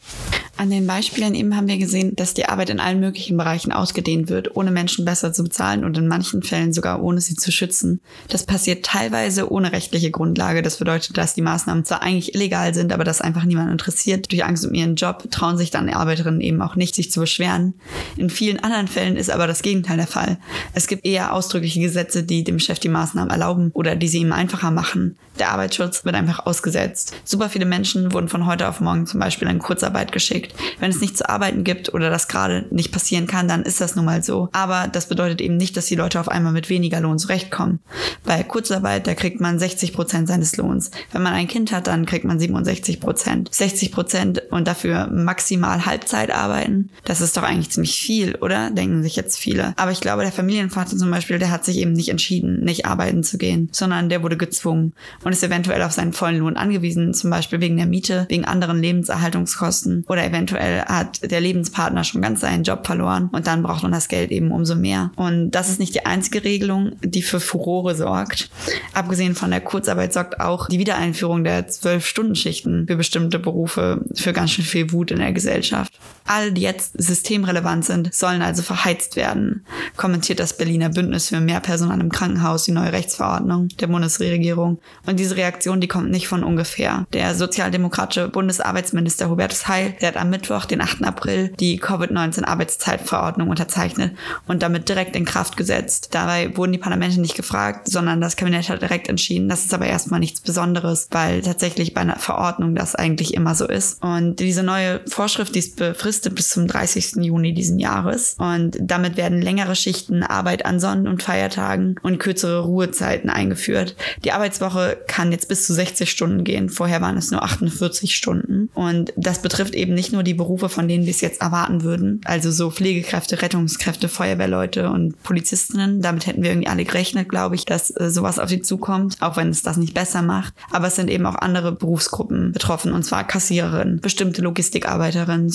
An 0.56 0.70
den 0.70 0.86
Beispielen 0.86 1.36
eben 1.36 1.56
haben 1.56 1.68
wir 1.68 1.78
gesehen, 1.78 2.16
dass 2.16 2.34
die 2.34 2.46
Arbeit 2.46 2.70
in 2.70 2.80
allen 2.80 2.98
möglichen 2.98 3.36
Bereichen 3.36 3.70
ausgedehnt 3.70 4.28
wird, 4.28 4.56
ohne 4.56 4.72
Menschen 4.88 5.04
besser 5.04 5.34
zu 5.34 5.44
bezahlen 5.44 5.84
und 5.84 5.98
in 5.98 6.08
manchen 6.08 6.42
Fällen 6.42 6.72
sogar 6.72 7.02
ohne 7.02 7.20
sie 7.20 7.36
zu 7.36 7.52
schützen. 7.52 8.00
Das 8.30 8.46
passiert 8.46 8.86
teilweise 8.86 9.52
ohne 9.52 9.70
rechtliche 9.70 10.10
Grundlage. 10.10 10.62
Das 10.62 10.78
bedeutet, 10.78 11.18
dass 11.18 11.34
die 11.34 11.42
Maßnahmen 11.42 11.84
zwar 11.84 12.00
eigentlich 12.00 12.34
illegal 12.34 12.72
sind, 12.72 12.90
aber 12.90 13.04
das 13.04 13.20
einfach 13.20 13.44
niemand 13.44 13.70
interessiert. 13.70 14.32
Durch 14.32 14.46
Angst 14.46 14.64
um 14.64 14.72
ihren 14.72 14.94
Job 14.94 15.30
trauen 15.30 15.58
sich 15.58 15.70
dann 15.70 15.90
Arbeiterinnen 15.90 16.40
eben 16.40 16.62
auch 16.62 16.74
nicht, 16.74 16.94
sich 16.94 17.10
zu 17.10 17.20
beschweren. 17.20 17.74
In 18.16 18.30
vielen 18.30 18.60
anderen 18.60 18.88
Fällen 18.88 19.18
ist 19.18 19.30
aber 19.30 19.46
das 19.46 19.60
Gegenteil 19.60 19.98
der 19.98 20.06
Fall. 20.06 20.38
Es 20.72 20.86
gibt 20.86 21.04
eher 21.04 21.34
ausdrückliche 21.34 21.80
Gesetze, 21.80 22.22
die 22.22 22.44
dem 22.44 22.58
Chef 22.58 22.78
die 22.78 22.88
Maßnahmen 22.88 23.30
erlauben 23.30 23.70
oder 23.74 23.94
die 23.94 24.08
sie 24.08 24.20
ihm 24.20 24.32
einfacher 24.32 24.70
machen. 24.70 25.18
Der 25.38 25.50
Arbeitsschutz 25.50 26.04
wird 26.04 26.16
einfach 26.16 26.46
ausgesetzt. 26.46 27.14
Super 27.24 27.48
viele 27.48 27.64
Menschen 27.64 28.12
wurden 28.12 28.28
von 28.28 28.46
heute 28.46 28.68
auf 28.68 28.80
morgen 28.80 29.06
zum 29.06 29.20
Beispiel 29.20 29.48
in 29.48 29.60
Kurzarbeit 29.60 30.10
geschickt. 30.12 30.54
Wenn 30.80 30.90
es 30.90 31.00
nicht 31.00 31.16
zu 31.16 31.28
arbeiten 31.28 31.62
gibt 31.62 31.94
oder 31.94 32.10
das 32.10 32.26
gerade 32.26 32.66
nicht 32.70 32.90
passieren 32.90 33.26
kann, 33.26 33.46
dann 33.46 33.62
ist 33.62 33.80
das 33.80 33.94
nun 33.94 34.04
mal 34.04 34.22
so. 34.22 34.48
Aber 34.52 34.77
das 34.86 35.08
bedeutet 35.08 35.40
eben 35.40 35.56
nicht, 35.56 35.76
dass 35.76 35.86
die 35.86 35.96
Leute 35.96 36.20
auf 36.20 36.28
einmal 36.28 36.52
mit 36.52 36.68
weniger 36.68 37.00
Lohn 37.00 37.18
zurechtkommen. 37.18 37.80
Bei 38.24 38.42
Kurzarbeit, 38.42 39.06
da 39.06 39.14
kriegt 39.14 39.40
man 39.40 39.58
60 39.58 39.92
Prozent 39.92 40.28
seines 40.28 40.56
Lohns. 40.56 40.90
Wenn 41.12 41.22
man 41.22 41.32
ein 41.32 41.48
Kind 41.48 41.72
hat, 41.72 41.86
dann 41.86 42.06
kriegt 42.06 42.24
man 42.24 42.38
67 42.38 43.00
Prozent. 43.00 43.48
60 43.52 43.92
Prozent 43.92 44.42
und 44.50 44.68
dafür 44.68 45.08
maximal 45.08 45.86
Halbzeit 45.86 46.30
arbeiten, 46.30 46.90
das 47.04 47.20
ist 47.20 47.36
doch 47.36 47.42
eigentlich 47.42 47.70
ziemlich 47.70 47.98
viel, 47.98 48.36
oder? 48.36 48.70
Denken 48.70 49.02
sich 49.02 49.16
jetzt 49.16 49.38
viele. 49.38 49.72
Aber 49.76 49.90
ich 49.90 50.00
glaube, 50.00 50.22
der 50.22 50.32
Familienvater 50.32 50.96
zum 50.96 51.10
Beispiel, 51.10 51.38
der 51.38 51.50
hat 51.50 51.64
sich 51.64 51.78
eben 51.78 51.92
nicht 51.92 52.08
entschieden, 52.08 52.60
nicht 52.60 52.86
arbeiten 52.86 53.22
zu 53.22 53.38
gehen, 53.38 53.68
sondern 53.72 54.08
der 54.08 54.22
wurde 54.22 54.36
gezwungen 54.36 54.92
und 55.24 55.32
ist 55.32 55.42
eventuell 55.42 55.82
auf 55.82 55.92
seinen 55.92 56.12
vollen 56.12 56.38
Lohn 56.38 56.56
angewiesen, 56.56 57.14
zum 57.14 57.30
Beispiel 57.30 57.60
wegen 57.60 57.76
der 57.76 57.86
Miete, 57.86 58.26
wegen 58.28 58.44
anderen 58.44 58.80
Lebenserhaltungskosten 58.80 60.04
oder 60.08 60.24
eventuell 60.24 60.82
hat 60.82 61.30
der 61.30 61.40
Lebenspartner 61.40 62.04
schon 62.04 62.22
ganz 62.22 62.40
seinen 62.40 62.64
Job 62.64 62.86
verloren 62.86 63.30
und 63.32 63.46
dann 63.46 63.62
braucht 63.62 63.82
man 63.82 63.92
das 63.92 64.08
Geld 64.08 64.30
eben 64.30 64.52
umso 64.68 64.80
mehr. 64.80 65.10
Und 65.16 65.50
das 65.52 65.68
ist 65.68 65.80
nicht 65.80 65.94
die 65.94 66.06
einzige 66.06 66.44
Regelung, 66.44 66.92
die 67.02 67.22
für 67.22 67.40
Furore 67.40 67.94
sorgt. 67.94 68.50
Abgesehen 68.92 69.34
von 69.34 69.50
der 69.50 69.60
Kurzarbeit 69.60 70.12
sorgt 70.12 70.40
auch 70.40 70.68
die 70.68 70.78
Wiedereinführung 70.78 71.44
der 71.44 71.68
Zwölf-Stunden-Schichten 71.68 72.86
für 72.86 72.96
bestimmte 72.96 73.38
Berufe 73.38 74.04
für 74.14 74.32
ganz 74.32 74.52
schön 74.52 74.64
viel 74.64 74.92
Wut 74.92 75.10
in 75.10 75.18
der 75.18 75.32
Gesellschaft. 75.32 75.92
All 76.30 76.52
die 76.52 76.60
jetzt 76.60 76.92
systemrelevant 77.00 77.86
sind, 77.86 78.14
sollen 78.14 78.42
also 78.42 78.60
verheizt 78.60 79.16
werden, 79.16 79.64
kommentiert 79.96 80.40
das 80.40 80.54
Berliner 80.54 80.90
Bündnis 80.90 81.28
für 81.28 81.40
mehr 81.40 81.60
Personal 81.60 81.98
im 82.00 82.12
Krankenhaus 82.12 82.64
die 82.64 82.72
neue 82.72 82.92
Rechtsverordnung 82.92 83.68
der 83.80 83.86
Bundesregierung. 83.86 84.78
Und 85.06 85.18
diese 85.18 85.36
Reaktion, 85.36 85.80
die 85.80 85.88
kommt 85.88 86.10
nicht 86.10 86.28
von 86.28 86.44
ungefähr. 86.44 87.06
Der 87.14 87.34
sozialdemokratische 87.34 88.28
Bundesarbeitsminister 88.28 89.30
Hubertus 89.30 89.68
Heil, 89.68 89.94
der 90.02 90.08
hat 90.08 90.18
am 90.18 90.28
Mittwoch, 90.28 90.66
den 90.66 90.82
8. 90.82 91.02
April, 91.04 91.54
die 91.58 91.78
Covid-19-Arbeitszeitverordnung 91.78 93.48
unterzeichnet 93.48 94.14
und 94.46 94.62
damit 94.62 94.90
direkt 94.90 95.16
in 95.16 95.24
Kraft 95.24 95.56
gesetzt. 95.56 96.10
Dabei 96.10 96.54
wurden 96.58 96.72
die 96.72 96.78
Parlamente 96.78 97.22
nicht 97.22 97.36
gefragt, 97.36 97.88
sondern 97.88 98.20
das 98.20 98.36
Kabinett 98.36 98.68
hat 98.68 98.82
direkt 98.82 99.08
entschieden. 99.08 99.48
Das 99.48 99.64
ist 99.64 99.72
aber 99.72 99.86
erstmal 99.86 100.20
nichts 100.20 100.42
Besonderes, 100.42 101.08
weil 101.10 101.40
tatsächlich 101.40 101.94
bei 101.94 102.02
einer 102.02 102.18
Verordnung 102.18 102.74
das 102.74 102.94
eigentlich 102.94 103.32
immer 103.32 103.54
so 103.54 103.66
ist. 103.66 104.02
Und 104.02 104.40
diese 104.40 104.62
neue 104.62 105.00
Vorschrift, 105.06 105.54
die 105.54 105.60
ist 105.60 105.76
befristet 105.76 106.17
bis 106.20 106.50
zum 106.50 106.66
30. 106.66 107.16
Juni 107.24 107.54
diesen 107.54 107.78
Jahres. 107.78 108.36
Und 108.38 108.76
damit 108.80 109.16
werden 109.16 109.40
längere 109.40 109.76
Schichten, 109.76 110.22
Arbeit 110.22 110.64
an 110.66 110.80
Sonnen- 110.80 111.08
und 111.08 111.22
Feiertagen 111.22 111.96
und 112.02 112.18
kürzere 112.18 112.60
Ruhezeiten 112.60 113.30
eingeführt. 113.30 113.96
Die 114.24 114.32
Arbeitswoche 114.32 114.98
kann 115.06 115.32
jetzt 115.32 115.48
bis 115.48 115.66
zu 115.66 115.74
60 115.74 116.10
Stunden 116.10 116.44
gehen. 116.44 116.68
Vorher 116.68 117.00
waren 117.00 117.16
es 117.16 117.30
nur 117.30 117.42
48 117.42 118.14
Stunden. 118.14 118.70
Und 118.74 119.12
das 119.16 119.40
betrifft 119.40 119.74
eben 119.74 119.94
nicht 119.94 120.12
nur 120.12 120.22
die 120.22 120.34
Berufe, 120.34 120.68
von 120.68 120.88
denen 120.88 121.04
wir 121.04 121.10
es 121.10 121.20
jetzt 121.20 121.40
erwarten 121.40 121.82
würden. 121.82 122.20
Also 122.24 122.50
so 122.50 122.70
Pflegekräfte, 122.70 123.40
Rettungskräfte, 123.42 124.08
Feuerwehrleute 124.08 124.90
und 124.90 125.22
Polizistinnen. 125.22 126.00
Damit 126.02 126.26
hätten 126.26 126.42
wir 126.42 126.50
irgendwie 126.50 126.68
alle 126.68 126.84
gerechnet, 126.84 127.28
glaube 127.28 127.54
ich, 127.54 127.64
dass 127.64 127.90
äh, 127.90 128.10
sowas 128.10 128.38
auf 128.38 128.48
sie 128.48 128.62
zukommt, 128.62 129.16
auch 129.20 129.36
wenn 129.36 129.48
es 129.48 129.62
das 129.62 129.76
nicht 129.76 129.94
besser 129.94 130.22
macht. 130.22 130.54
Aber 130.70 130.88
es 130.88 130.96
sind 130.96 131.10
eben 131.10 131.26
auch 131.26 131.36
andere 131.36 131.72
Berufsgruppen 131.72 132.52
betroffen, 132.52 132.92
und 132.92 133.04
zwar 133.04 133.26
Kassiererinnen, 133.26 134.00
bestimmte 134.00 134.42
Logistikarbeiterinnen, 134.42 135.50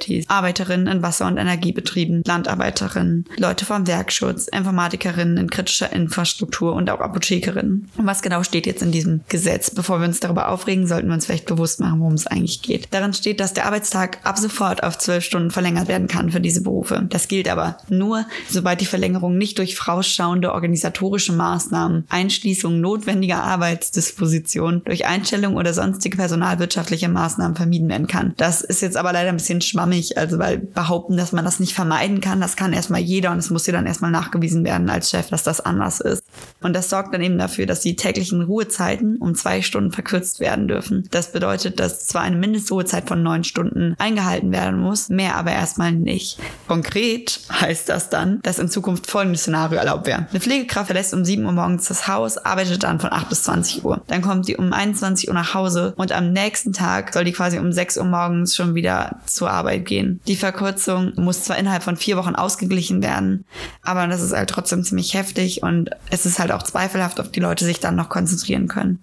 Securities, 0.00 0.28
Arbeiterinnen 0.28 0.86
in 0.86 1.02
Wasser- 1.02 1.26
und 1.26 1.36
Energiebetrieben, 1.36 2.22
Landarbeiterinnen, 2.26 3.26
Leute 3.36 3.64
vom 3.64 3.86
Werkschutz, 3.86 4.48
Informatikerinnen 4.48 5.36
in 5.36 5.50
kritischer 5.50 5.92
Infrastruktur 5.92 6.74
und 6.74 6.90
auch 6.90 7.00
Apothekerinnen. 7.00 7.88
Und 7.96 8.06
was 8.06 8.22
genau 8.22 8.42
steht 8.42 8.66
jetzt 8.66 8.82
in 8.82 8.92
diesem 8.92 9.20
Gesetz? 9.28 9.70
Bevor 9.70 10.00
wir 10.00 10.06
uns 10.06 10.20
darüber 10.20 10.48
aufregen, 10.48 10.86
sollten 10.86 11.08
wir 11.08 11.14
uns 11.14 11.26
vielleicht 11.26 11.46
bewusst 11.46 11.80
machen, 11.80 12.00
worum 12.00 12.14
es 12.14 12.26
eigentlich 12.26 12.62
geht. 12.62 12.88
Darin 12.90 13.12
steht, 13.12 13.40
dass 13.40 13.54
der 13.54 13.66
Arbeitstag 13.66 14.18
ab 14.24 14.38
sofort 14.38 14.82
auf 14.82 14.98
zwölf 14.98 15.24
Stunden 15.24 15.50
verlängert 15.50 15.88
werden 15.88 16.08
kann 16.08 16.30
für 16.30 16.40
diese 16.40 16.62
Berufe. 16.62 17.06
Das 17.08 17.28
gilt 17.28 17.48
aber 17.48 17.78
nur, 17.88 18.26
sobald 18.48 18.80
die 18.80 18.86
Verlängerung 18.86 19.36
nicht 19.36 19.58
durch 19.58 19.76
vorausschauende 19.76 20.52
organisatorische 20.52 21.32
Maßnahmen, 21.32 22.04
Einschließung 22.08 22.80
notwendiger 22.80 23.42
Arbeitsdisposition, 23.42 24.82
durch 24.84 25.06
Einstellung 25.06 25.56
oder 25.56 25.72
sonstige 25.72 26.16
personalwirtschaftliche 26.16 27.08
Maßnahmen 27.08 27.56
vermieden 27.56 27.88
werden 27.88 28.06
kann. 28.06 28.34
Das 28.36 28.62
ist 28.62 28.82
jetzt 28.82 28.96
aber 28.96 29.12
leider 29.12 29.30
ein 29.30 29.36
bisschen 29.36 29.60
schwammig, 29.60 29.89
also 30.16 30.38
weil 30.38 30.58
behaupten, 30.58 31.16
dass 31.16 31.32
man 31.32 31.44
das 31.44 31.60
nicht 31.60 31.74
vermeiden 31.74 32.20
kann, 32.20 32.40
das 32.40 32.56
kann 32.56 32.72
erstmal 32.72 33.00
jeder 33.00 33.30
und 33.32 33.38
es 33.38 33.50
muss 33.50 33.64
dir 33.64 33.72
dann 33.72 33.86
erstmal 33.86 34.10
nachgewiesen 34.10 34.64
werden 34.64 34.90
als 34.90 35.10
Chef, 35.10 35.28
dass 35.28 35.42
das 35.42 35.60
anders 35.60 36.00
ist. 36.00 36.22
Und 36.62 36.74
das 36.74 36.90
sorgt 36.90 37.14
dann 37.14 37.22
eben 37.22 37.38
dafür, 37.38 37.66
dass 37.66 37.80
die 37.80 37.96
täglichen 37.96 38.42
Ruhezeiten 38.42 39.16
um 39.16 39.34
zwei 39.34 39.62
Stunden 39.62 39.92
verkürzt 39.92 40.40
werden 40.40 40.68
dürfen. 40.68 41.06
Das 41.10 41.32
bedeutet, 41.32 41.80
dass 41.80 42.06
zwar 42.06 42.22
eine 42.22 42.36
Mindestruhezeit 42.36 43.08
von 43.08 43.22
neun 43.22 43.44
Stunden 43.44 43.94
eingehalten 43.98 44.52
werden 44.52 44.80
muss, 44.80 45.08
mehr 45.08 45.36
aber 45.36 45.52
erstmal 45.52 45.92
nicht. 45.92 46.38
Konkret 46.68 47.40
heißt 47.50 47.88
das 47.88 48.10
dann, 48.10 48.40
dass 48.42 48.58
in 48.58 48.68
Zukunft 48.68 49.06
folgendes 49.06 49.42
Szenario 49.42 49.78
erlaubt 49.78 50.06
wäre. 50.06 50.26
Eine 50.30 50.40
Pflegekraft 50.40 50.86
verlässt 50.86 51.14
um 51.14 51.24
7 51.24 51.44
Uhr 51.44 51.52
morgens 51.52 51.88
das 51.88 52.08
Haus, 52.08 52.36
arbeitet 52.38 52.82
dann 52.82 53.00
von 53.00 53.12
8 53.12 53.28
bis 53.28 53.44
20 53.44 53.84
Uhr. 53.84 54.02
Dann 54.06 54.22
kommt 54.22 54.46
sie 54.46 54.56
um 54.56 54.72
21 54.72 55.28
Uhr 55.28 55.34
nach 55.34 55.54
Hause 55.54 55.94
und 55.96 56.12
am 56.12 56.32
nächsten 56.32 56.72
Tag 56.72 57.12
soll 57.12 57.24
die 57.24 57.32
quasi 57.32 57.58
um 57.58 57.72
6 57.72 57.98
Uhr 57.98 58.04
morgens 58.04 58.54
schon 58.54 58.74
wieder 58.74 59.20
zur 59.26 59.50
Arbeit 59.50 59.69
gehen. 59.78 60.20
Die 60.26 60.36
Verkürzung 60.36 61.12
muss 61.16 61.44
zwar 61.44 61.58
innerhalb 61.58 61.82
von 61.82 61.96
vier 61.96 62.16
Wochen 62.16 62.34
ausgeglichen 62.34 63.02
werden, 63.02 63.44
aber 63.82 64.06
das 64.06 64.22
ist 64.22 64.32
halt 64.32 64.50
trotzdem 64.50 64.82
ziemlich 64.82 65.14
heftig 65.14 65.62
und 65.62 65.90
es 66.10 66.26
ist 66.26 66.38
halt 66.38 66.52
auch 66.52 66.62
zweifelhaft, 66.62 67.20
ob 67.20 67.32
die 67.32 67.40
Leute 67.40 67.64
sich 67.64 67.80
dann 67.80 67.96
noch 67.96 68.08
konzentrieren 68.08 68.68
können. 68.68 69.00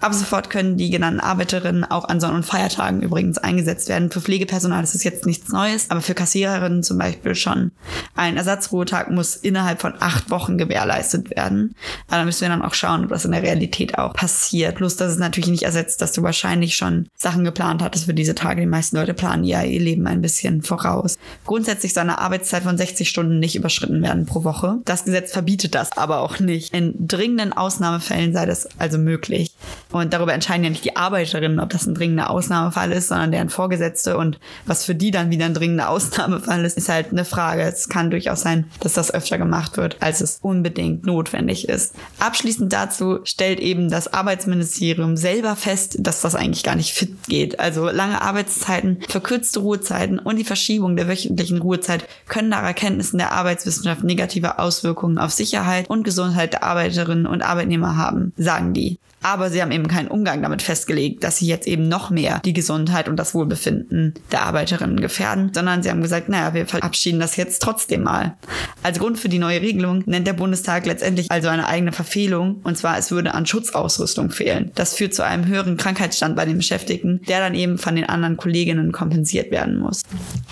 Ab 0.00 0.14
sofort 0.14 0.50
können 0.50 0.76
die 0.76 0.90
genannten 0.90 1.20
Arbeiterinnen 1.20 1.84
auch 1.84 2.08
an 2.08 2.20
Sonn- 2.20 2.34
und 2.34 2.46
Feiertagen 2.46 3.02
übrigens 3.02 3.38
eingesetzt 3.38 3.88
werden. 3.88 4.10
Für 4.10 4.20
Pflegepersonal 4.20 4.82
ist 4.82 4.94
es 4.94 5.04
jetzt 5.04 5.26
nichts 5.26 5.50
Neues, 5.50 5.90
aber 5.90 6.00
für 6.00 6.14
Kassiererinnen 6.14 6.82
zum 6.82 6.98
Beispiel 6.98 7.34
schon. 7.34 7.72
Ein 8.14 8.36
Ersatzruhetag 8.36 9.10
muss 9.10 9.36
innerhalb 9.36 9.80
von 9.80 9.94
acht 10.00 10.30
Wochen 10.30 10.58
gewährleistet 10.58 11.30
werden. 11.30 11.74
Aber 12.08 12.18
da 12.18 12.24
müssen 12.24 12.42
wir 12.42 12.48
dann 12.48 12.62
auch 12.62 12.74
schauen, 12.74 13.04
ob 13.04 13.10
das 13.10 13.24
in 13.24 13.32
der 13.32 13.42
Realität 13.42 13.98
auch 13.98 14.12
passiert. 14.12 14.76
Plus, 14.76 14.96
dass 14.96 15.12
es 15.12 15.18
natürlich 15.18 15.50
nicht 15.50 15.64
ersetzt, 15.64 16.00
dass 16.00 16.12
du 16.12 16.22
wahrscheinlich 16.22 16.76
schon 16.76 17.08
Sachen 17.16 17.44
geplant 17.44 17.82
hattest 17.82 18.06
für 18.06 18.14
diese 18.14 18.34
Tage. 18.34 18.60
Die 18.60 18.66
meisten 18.66 18.96
Leute 18.96 19.14
planen 19.14 19.44
ja 19.44 19.62
ihr 19.62 19.80
Leben 19.80 20.05
ein 20.06 20.22
bisschen 20.22 20.62
voraus. 20.62 21.18
Grundsätzlich 21.44 21.94
soll 21.94 22.02
eine 22.02 22.18
Arbeitszeit 22.18 22.62
von 22.62 22.78
60 22.78 23.08
Stunden 23.08 23.38
nicht 23.38 23.56
überschritten 23.56 24.02
werden 24.02 24.26
pro 24.26 24.44
Woche. 24.44 24.78
Das 24.84 25.04
Gesetz 25.04 25.32
verbietet 25.32 25.74
das 25.74 25.96
aber 25.96 26.20
auch 26.20 26.38
nicht. 26.40 26.74
In 26.74 26.94
dringenden 27.06 27.52
Ausnahmefällen 27.52 28.32
sei 28.32 28.46
das 28.46 28.68
also 28.78 28.98
möglich. 28.98 29.54
Und 29.90 30.12
darüber 30.12 30.34
entscheiden 30.34 30.64
ja 30.64 30.70
nicht 30.70 30.84
die 30.84 30.96
Arbeiterinnen, 30.96 31.60
ob 31.60 31.70
das 31.70 31.86
ein 31.86 31.94
dringender 31.94 32.30
Ausnahmefall 32.30 32.92
ist, 32.92 33.08
sondern 33.08 33.32
deren 33.32 33.50
Vorgesetzte. 33.50 34.16
Und 34.16 34.38
was 34.66 34.84
für 34.84 34.94
die 34.94 35.10
dann 35.10 35.30
wieder 35.30 35.46
ein 35.46 35.54
dringender 35.54 35.88
Ausnahmefall 35.88 36.64
ist, 36.64 36.76
ist 36.76 36.88
halt 36.88 37.10
eine 37.10 37.24
Frage. 37.24 37.62
Es 37.62 37.88
kann 37.88 38.10
durchaus 38.10 38.40
sein, 38.40 38.70
dass 38.80 38.94
das 38.94 39.12
öfter 39.12 39.38
gemacht 39.38 39.76
wird, 39.76 39.96
als 40.00 40.20
es 40.20 40.38
unbedingt 40.42 41.06
notwendig 41.06 41.68
ist. 41.68 41.94
Abschließend 42.18 42.72
dazu 42.72 43.20
stellt 43.24 43.60
eben 43.60 43.90
das 43.90 44.12
Arbeitsministerium 44.12 45.16
selber 45.16 45.56
fest, 45.56 45.96
dass 46.00 46.20
das 46.20 46.34
eigentlich 46.34 46.64
gar 46.64 46.76
nicht 46.76 46.92
fit 46.92 47.24
geht. 47.28 47.60
Also 47.60 47.88
lange 47.88 48.20
Arbeitszeiten, 48.20 48.98
verkürzte 49.08 49.60
Ruhezeiten 49.60 49.95
und 50.24 50.36
die 50.36 50.44
Verschiebung 50.44 50.96
der 50.96 51.08
wöchentlichen 51.08 51.58
Ruhezeit 51.58 52.06
können 52.28 52.48
nach 52.48 52.62
Erkenntnissen 52.62 53.18
der 53.18 53.32
Arbeitswissenschaft 53.32 54.04
negative 54.04 54.58
Auswirkungen 54.58 55.18
auf 55.18 55.30
Sicherheit 55.30 55.88
und 55.90 56.04
Gesundheit 56.04 56.52
der 56.52 56.62
Arbeiterinnen 56.62 57.26
und 57.26 57.42
Arbeitnehmer 57.42 57.96
haben, 57.96 58.32
sagen 58.36 58.72
die. 58.72 58.98
Aber 59.26 59.50
sie 59.50 59.60
haben 59.60 59.72
eben 59.72 59.88
keinen 59.88 60.06
Umgang 60.06 60.40
damit 60.40 60.62
festgelegt, 60.62 61.24
dass 61.24 61.38
sie 61.38 61.48
jetzt 61.48 61.66
eben 61.66 61.88
noch 61.88 62.10
mehr 62.10 62.40
die 62.44 62.52
Gesundheit 62.52 63.08
und 63.08 63.16
das 63.16 63.34
Wohlbefinden 63.34 64.14
der 64.30 64.42
Arbeiterinnen 64.42 65.00
gefährden, 65.00 65.50
sondern 65.52 65.82
sie 65.82 65.90
haben 65.90 66.00
gesagt, 66.00 66.28
naja, 66.28 66.54
wir 66.54 66.64
verabschieden 66.64 67.18
das 67.18 67.34
jetzt 67.34 67.60
trotzdem 67.60 68.04
mal. 68.04 68.36
Als 68.84 69.00
Grund 69.00 69.18
für 69.18 69.28
die 69.28 69.40
neue 69.40 69.60
Regelung 69.60 70.04
nennt 70.06 70.28
der 70.28 70.32
Bundestag 70.32 70.86
letztendlich 70.86 71.28
also 71.28 71.48
eine 71.48 71.66
eigene 71.66 71.90
Verfehlung, 71.90 72.60
und 72.62 72.78
zwar 72.78 72.98
es 72.98 73.10
würde 73.10 73.34
an 73.34 73.46
Schutzausrüstung 73.46 74.30
fehlen. 74.30 74.70
Das 74.76 74.94
führt 74.94 75.12
zu 75.12 75.24
einem 75.24 75.46
höheren 75.46 75.76
Krankheitsstand 75.76 76.36
bei 76.36 76.44
den 76.44 76.58
Beschäftigten, 76.58 77.20
der 77.26 77.40
dann 77.40 77.56
eben 77.56 77.78
von 77.78 77.96
den 77.96 78.08
anderen 78.08 78.36
Kolleginnen 78.36 78.92
kompensiert 78.92 79.50
werden 79.50 79.80
muss. 79.80 80.02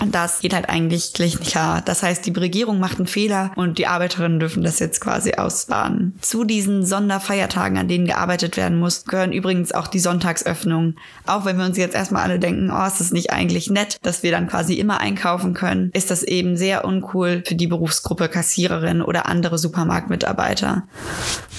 Und 0.01 0.13
das 0.13 0.41
geht 0.41 0.53
halt 0.53 0.67
eigentlich 0.67 1.17
nicht 1.17 1.45
klar. 1.45 1.81
Das 1.85 2.03
heißt, 2.03 2.25
die 2.25 2.31
Regierung 2.31 2.81
macht 2.81 2.97
einen 2.97 3.07
Fehler 3.07 3.53
und 3.55 3.77
die 3.77 3.87
Arbeiterinnen 3.87 4.41
dürfen 4.41 4.63
das 4.63 4.79
jetzt 4.79 4.99
quasi 4.99 5.35
ausbaden. 5.35 6.17
Zu 6.19 6.43
diesen 6.43 6.85
Sonderfeiertagen, 6.85 7.77
an 7.77 7.87
denen 7.87 8.05
gearbeitet 8.05 8.57
werden, 8.57 8.64
werden 8.65 8.79
muss, 8.79 9.05
gehören 9.05 9.31
übrigens 9.31 9.73
auch 9.73 9.87
die 9.87 9.99
Sonntagsöffnungen. 9.99 10.97
Auch 11.27 11.45
wenn 11.45 11.57
wir 11.57 11.65
uns 11.65 11.77
jetzt 11.77 11.93
erstmal 11.93 12.23
alle 12.23 12.39
denken, 12.39 12.71
oh, 12.71 12.85
ist 12.87 12.99
das 12.99 13.11
nicht 13.11 13.31
eigentlich 13.31 13.69
nett, 13.69 13.97
dass 14.01 14.23
wir 14.23 14.31
dann 14.31 14.47
quasi 14.47 14.73
immer 14.73 14.99
einkaufen 14.99 15.53
können, 15.53 15.91
ist 15.93 16.09
das 16.09 16.23
eben 16.23 16.57
sehr 16.57 16.83
uncool 16.83 17.43
für 17.45 17.53
die 17.53 17.67
Berufsgruppe 17.67 18.27
Kassiererin 18.27 19.03
oder 19.03 19.27
andere 19.27 19.59
Supermarktmitarbeiter. 19.59 20.83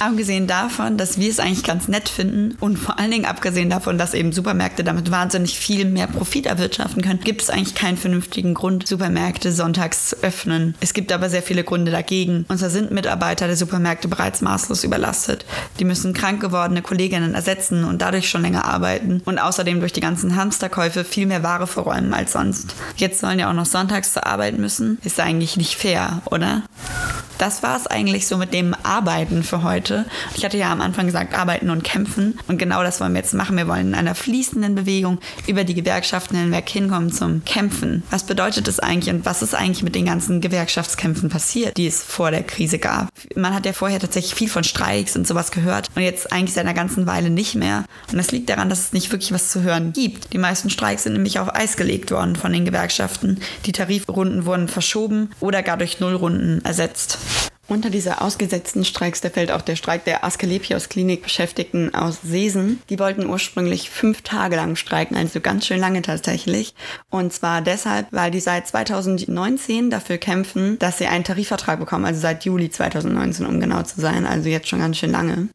Abgesehen 0.00 0.48
davon, 0.48 0.96
dass 0.96 1.18
wir 1.18 1.30
es 1.30 1.38
eigentlich 1.38 1.62
ganz 1.62 1.86
nett 1.86 2.08
finden 2.08 2.56
und 2.58 2.76
vor 2.76 2.98
allen 2.98 3.12
Dingen 3.12 3.24
abgesehen 3.24 3.70
davon, 3.70 3.98
dass 3.98 4.12
eben 4.12 4.32
Supermärkte 4.32 4.82
damit 4.82 5.12
wahnsinnig 5.12 5.56
viel 5.56 5.84
mehr 5.84 6.08
Profit 6.08 6.46
erwirtschaften 6.46 7.02
können, 7.02 7.20
gibt 7.20 7.42
es 7.42 7.50
eigentlich 7.50 7.76
keinen 7.76 7.96
vernünftigen 7.96 8.54
Grund, 8.54 8.88
Supermärkte 8.88 9.52
sonntags 9.52 10.08
zu 10.08 10.16
öffnen. 10.22 10.74
Es 10.80 10.92
gibt 10.92 11.12
aber 11.12 11.30
sehr 11.30 11.42
viele 11.42 11.62
Gründe 11.62 11.92
dagegen. 11.92 12.44
Und 12.48 12.58
zwar 12.58 12.70
sind 12.70 12.90
Mitarbeiter 12.90 13.46
der 13.46 13.56
Supermärkte 13.56 14.08
bereits 14.08 14.40
maßlos 14.42 14.82
überlastet. 14.82 15.46
Die 15.78 15.84
müssen 15.84 16.12
krank 16.12 16.40
gewordene 16.40 16.82
Kolleginnen 16.86 17.34
ersetzen 17.34 17.84
und 17.84 18.00
dadurch 18.02 18.28
schon 18.28 18.42
länger 18.42 18.64
arbeiten 18.64 19.20
und 19.24 19.38
außerdem 19.38 19.80
durch 19.80 19.92
die 19.92 20.00
ganzen 20.00 20.36
Hamsterkäufe 20.36 21.04
viel 21.04 21.26
mehr 21.26 21.42
Ware 21.42 21.66
verräumen 21.66 22.14
als 22.14 22.32
sonst. 22.32 22.74
Jetzt 22.96 23.20
sollen 23.20 23.38
ja 23.38 23.50
auch 23.50 23.54
noch 23.54 23.66
sonntags 23.66 24.12
zur 24.12 24.26
Arbeit 24.26 24.58
müssen. 24.58 24.98
Ist 25.04 25.20
eigentlich 25.20 25.56
nicht 25.56 25.76
fair, 25.76 26.22
oder? 26.30 26.62
Das 27.38 27.62
war 27.62 27.76
es 27.76 27.86
eigentlich 27.86 28.26
so 28.26 28.38
mit 28.38 28.54
dem 28.54 28.74
Arbeiten 28.82 29.42
für 29.42 29.62
heute. 29.62 30.06
Ich 30.34 30.44
hatte 30.44 30.56
ja 30.56 30.72
am 30.72 30.80
Anfang 30.80 31.06
gesagt, 31.06 31.38
arbeiten 31.38 31.68
und 31.68 31.84
kämpfen. 31.84 32.38
Und 32.48 32.58
genau 32.58 32.82
das 32.82 33.00
wollen 33.00 33.12
wir 33.12 33.20
jetzt 33.20 33.34
machen. 33.34 33.56
Wir 33.56 33.68
wollen 33.68 33.88
in 33.88 33.94
einer 33.94 34.14
fließenden 34.14 34.74
Bewegung 34.74 35.18
über 35.46 35.64
die 35.64 35.74
Gewerkschaften 35.74 36.36
hinweg 36.36 36.68
hinkommen 36.68 37.12
zum 37.12 37.44
Kämpfen. 37.44 38.02
Was 38.10 38.24
bedeutet 38.24 38.68
das 38.68 38.80
eigentlich 38.80 39.14
und 39.14 39.26
was 39.26 39.42
ist 39.42 39.54
eigentlich 39.54 39.82
mit 39.82 39.94
den 39.94 40.06
ganzen 40.06 40.40
Gewerkschaftskämpfen 40.40 41.28
passiert, 41.28 41.76
die 41.76 41.86
es 41.86 42.02
vor 42.02 42.30
der 42.30 42.42
Krise 42.42 42.78
gab? 42.78 43.08
Man 43.34 43.54
hat 43.54 43.66
ja 43.66 43.74
vorher 43.74 44.00
tatsächlich 44.00 44.34
viel 44.34 44.48
von 44.48 44.64
Streiks 44.64 45.14
und 45.16 45.26
sowas 45.26 45.50
gehört 45.50 45.90
und 45.94 46.02
jetzt 46.02 46.32
eigentlich 46.32 46.54
seit 46.54 46.64
einer 46.64 46.74
ganzen 46.76 47.06
Weile 47.06 47.30
nicht 47.30 47.56
mehr. 47.56 47.84
Und 48.12 48.18
das 48.18 48.30
liegt 48.30 48.48
daran, 48.48 48.68
dass 48.68 48.78
es 48.78 48.92
nicht 48.92 49.10
wirklich 49.10 49.32
was 49.32 49.50
zu 49.50 49.62
hören 49.62 49.92
gibt. 49.92 50.32
Die 50.32 50.38
meisten 50.38 50.70
Streiks 50.70 51.02
sind 51.02 51.14
nämlich 51.14 51.40
auf 51.40 51.52
Eis 51.52 51.76
gelegt 51.76 52.12
worden 52.12 52.36
von 52.36 52.52
den 52.52 52.64
Gewerkschaften. 52.64 53.40
Die 53.64 53.72
Tarifrunden 53.72 54.46
wurden 54.46 54.68
verschoben 54.68 55.30
oder 55.40 55.64
gar 55.64 55.76
durch 55.76 55.98
Nullrunden 55.98 56.64
ersetzt. 56.64 57.18
Unter 57.68 57.90
dieser 57.90 58.22
ausgesetzten 58.22 58.84
Streiks, 58.84 59.20
da 59.20 59.28
fällt 59.28 59.50
auch 59.50 59.60
der 59.60 59.74
Streik 59.74 60.04
der 60.04 60.24
Asklepios 60.24 60.88
Klinik 60.88 61.24
Beschäftigten 61.24 61.92
aus 61.94 62.18
Sesen. 62.22 62.80
Die 62.90 62.98
wollten 63.00 63.26
ursprünglich 63.26 63.90
fünf 63.90 64.22
Tage 64.22 64.54
lang 64.54 64.76
streiken, 64.76 65.16
also 65.16 65.40
ganz 65.40 65.66
schön 65.66 65.80
lange 65.80 66.00
tatsächlich. 66.02 66.74
Und 67.10 67.32
zwar 67.32 67.62
deshalb, 67.62 68.06
weil 68.12 68.30
die 68.30 68.38
seit 68.38 68.68
2019 68.68 69.90
dafür 69.90 70.18
kämpfen, 70.18 70.78
dass 70.78 70.98
sie 70.98 71.06
einen 71.06 71.24
Tarifvertrag 71.24 71.80
bekommen, 71.80 72.04
also 72.04 72.20
seit 72.20 72.44
Juli 72.44 72.70
2019, 72.70 73.44
um 73.44 73.58
genau 73.58 73.82
zu 73.82 74.00
sein, 74.00 74.26
also 74.26 74.48
jetzt 74.48 74.68
schon 74.68 74.80
ganz 74.80 74.98
schön 74.98 75.10
lange 75.10 75.48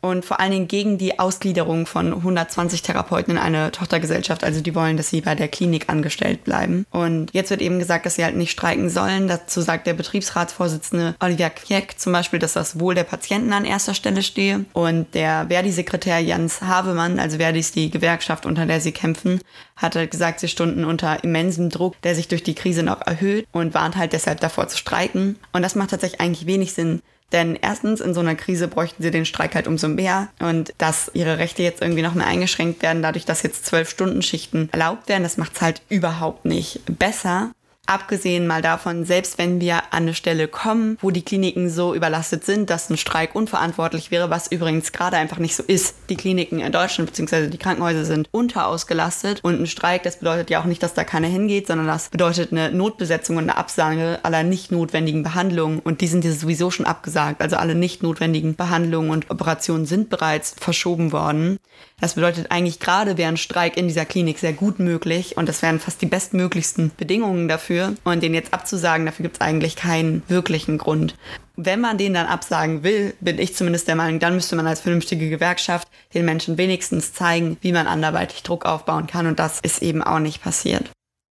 und 0.00 0.24
vor 0.24 0.40
allen 0.40 0.52
Dingen 0.52 0.68
gegen 0.68 0.96
die 0.96 1.18
Ausgliederung 1.18 1.86
von 1.86 2.12
120 2.12 2.82
Therapeuten 2.82 3.32
in 3.32 3.38
eine 3.38 3.72
Tochtergesellschaft. 3.72 4.44
Also 4.44 4.60
die 4.60 4.74
wollen, 4.74 4.96
dass 4.96 5.10
sie 5.10 5.20
bei 5.20 5.34
der 5.34 5.48
Klinik 5.48 5.88
angestellt 5.88 6.44
bleiben. 6.44 6.86
Und 6.90 7.30
jetzt 7.32 7.50
wird 7.50 7.60
eben 7.60 7.78
gesagt, 7.78 8.06
dass 8.06 8.14
sie 8.14 8.24
halt 8.24 8.36
nicht 8.36 8.52
streiken 8.52 8.90
sollen. 8.90 9.26
Dazu 9.26 9.60
sagt 9.60 9.86
der 9.86 9.94
Betriebsratsvorsitzende 9.94 11.16
Olivier 11.20 11.50
Kieck 11.50 11.98
zum 11.98 12.12
Beispiel, 12.12 12.38
dass 12.38 12.52
das 12.52 12.78
Wohl 12.78 12.94
der 12.94 13.04
Patienten 13.04 13.52
an 13.52 13.64
erster 13.64 13.94
Stelle 13.94 14.22
stehe. 14.22 14.64
Und 14.72 15.14
der 15.14 15.46
Verdi-Sekretär 15.48 16.20
Jens 16.20 16.62
Havemann, 16.62 17.18
also 17.18 17.38
Verdi 17.38 17.58
ist 17.58 17.74
die 17.74 17.90
Gewerkschaft, 17.90 18.46
unter 18.46 18.66
der 18.66 18.80
sie 18.80 18.92
kämpfen, 18.92 19.40
hat 19.76 19.96
halt 19.96 20.10
gesagt, 20.10 20.40
sie 20.40 20.48
stunden 20.48 20.84
unter 20.84 21.24
immensem 21.24 21.70
Druck, 21.70 22.00
der 22.02 22.14
sich 22.14 22.28
durch 22.28 22.42
die 22.42 22.54
Krise 22.54 22.82
noch 22.82 23.00
erhöht 23.04 23.46
und 23.52 23.74
warnt 23.74 23.96
halt 23.96 24.12
deshalb 24.12 24.40
davor 24.40 24.68
zu 24.68 24.76
streiken. 24.76 25.38
Und 25.52 25.62
das 25.62 25.74
macht 25.74 25.90
tatsächlich 25.90 26.20
eigentlich 26.20 26.46
wenig 26.46 26.72
Sinn, 26.72 27.02
denn 27.32 27.58
erstens, 27.60 28.00
in 28.00 28.14
so 28.14 28.20
einer 28.20 28.34
Krise 28.34 28.68
bräuchten 28.68 29.02
sie 29.02 29.10
den 29.10 29.24
Streik 29.24 29.54
halt 29.54 29.66
umso 29.66 29.88
mehr. 29.88 30.28
Und 30.40 30.72
dass 30.78 31.10
ihre 31.14 31.38
Rechte 31.38 31.62
jetzt 31.62 31.82
irgendwie 31.82 32.02
noch 32.02 32.14
mehr 32.14 32.26
eingeschränkt 32.26 32.82
werden, 32.82 33.02
dadurch, 33.02 33.24
dass 33.24 33.42
jetzt 33.42 33.66
zwölf 33.66 33.90
Stunden 33.90 34.22
Schichten 34.22 34.68
erlaubt 34.72 35.08
werden, 35.08 35.22
das 35.22 35.36
macht 35.36 35.56
es 35.56 35.62
halt 35.62 35.82
überhaupt 35.88 36.44
nicht 36.44 36.80
besser. 36.86 37.50
Abgesehen 37.88 38.46
mal 38.46 38.60
davon, 38.60 39.06
selbst 39.06 39.38
wenn 39.38 39.62
wir 39.62 39.76
an 39.76 40.02
eine 40.02 40.12
Stelle 40.12 40.46
kommen, 40.46 40.98
wo 41.00 41.10
die 41.10 41.24
Kliniken 41.24 41.70
so 41.70 41.94
überlastet 41.94 42.44
sind, 42.44 42.68
dass 42.68 42.90
ein 42.90 42.98
Streik 42.98 43.34
unverantwortlich 43.34 44.10
wäre, 44.10 44.28
was 44.28 44.52
übrigens 44.52 44.92
gerade 44.92 45.16
einfach 45.16 45.38
nicht 45.38 45.56
so 45.56 45.62
ist. 45.62 45.94
Die 46.10 46.16
Kliniken 46.16 46.60
in 46.60 46.70
Deutschland 46.70 47.10
bzw. 47.10 47.46
die 47.46 47.56
Krankenhäuser 47.56 48.04
sind 48.04 48.28
unterausgelastet 48.30 49.40
und 49.42 49.58
ein 49.58 49.66
Streik, 49.66 50.02
das 50.02 50.18
bedeutet 50.18 50.50
ja 50.50 50.60
auch 50.60 50.66
nicht, 50.66 50.82
dass 50.82 50.92
da 50.92 51.02
keiner 51.02 51.28
hingeht, 51.28 51.66
sondern 51.66 51.86
das 51.86 52.10
bedeutet 52.10 52.52
eine 52.52 52.70
Notbesetzung 52.72 53.38
und 53.38 53.44
eine 53.44 53.56
Absage 53.56 54.18
aller 54.22 54.42
nicht 54.42 54.70
notwendigen 54.70 55.22
Behandlungen 55.22 55.78
und 55.78 56.02
die 56.02 56.08
sind 56.08 56.26
ja 56.26 56.32
sowieso 56.32 56.70
schon 56.70 56.84
abgesagt. 56.84 57.40
Also 57.40 57.56
alle 57.56 57.74
nicht 57.74 58.02
notwendigen 58.02 58.54
Behandlungen 58.54 59.08
und 59.08 59.30
Operationen 59.30 59.86
sind 59.86 60.10
bereits 60.10 60.54
verschoben 60.60 61.10
worden. 61.10 61.58
Das 62.00 62.14
bedeutet 62.14 62.50
eigentlich 62.50 62.78
gerade 62.78 63.16
wäre 63.16 63.28
ein 63.28 63.36
Streik 63.36 63.76
in 63.76 63.88
dieser 63.88 64.04
Klinik 64.04 64.38
sehr 64.38 64.52
gut 64.52 64.78
möglich 64.78 65.36
und 65.36 65.48
das 65.48 65.62
wären 65.62 65.80
fast 65.80 66.00
die 66.00 66.06
bestmöglichsten 66.06 66.92
Bedingungen 66.96 67.48
dafür. 67.48 67.94
Und 68.04 68.22
den 68.22 68.34
jetzt 68.34 68.54
abzusagen, 68.54 69.06
dafür 69.06 69.24
gibt 69.24 69.36
es 69.36 69.40
eigentlich 69.40 69.74
keinen 69.74 70.22
wirklichen 70.28 70.78
Grund. 70.78 71.16
Wenn 71.56 71.80
man 71.80 71.98
den 71.98 72.14
dann 72.14 72.26
absagen 72.26 72.84
will, 72.84 73.14
bin 73.20 73.40
ich 73.40 73.56
zumindest 73.56 73.88
der 73.88 73.96
Meinung, 73.96 74.20
dann 74.20 74.34
müsste 74.34 74.54
man 74.54 74.68
als 74.68 74.80
vernünftige 74.80 75.28
Gewerkschaft 75.28 75.88
den 76.14 76.24
Menschen 76.24 76.56
wenigstens 76.56 77.12
zeigen, 77.12 77.56
wie 77.62 77.72
man 77.72 77.88
anderweitig 77.88 78.44
Druck 78.44 78.64
aufbauen 78.64 79.08
kann. 79.08 79.26
Und 79.26 79.40
das 79.40 79.58
ist 79.60 79.82
eben 79.82 80.02
auch 80.04 80.20
nicht 80.20 80.40
passiert. 80.40 80.88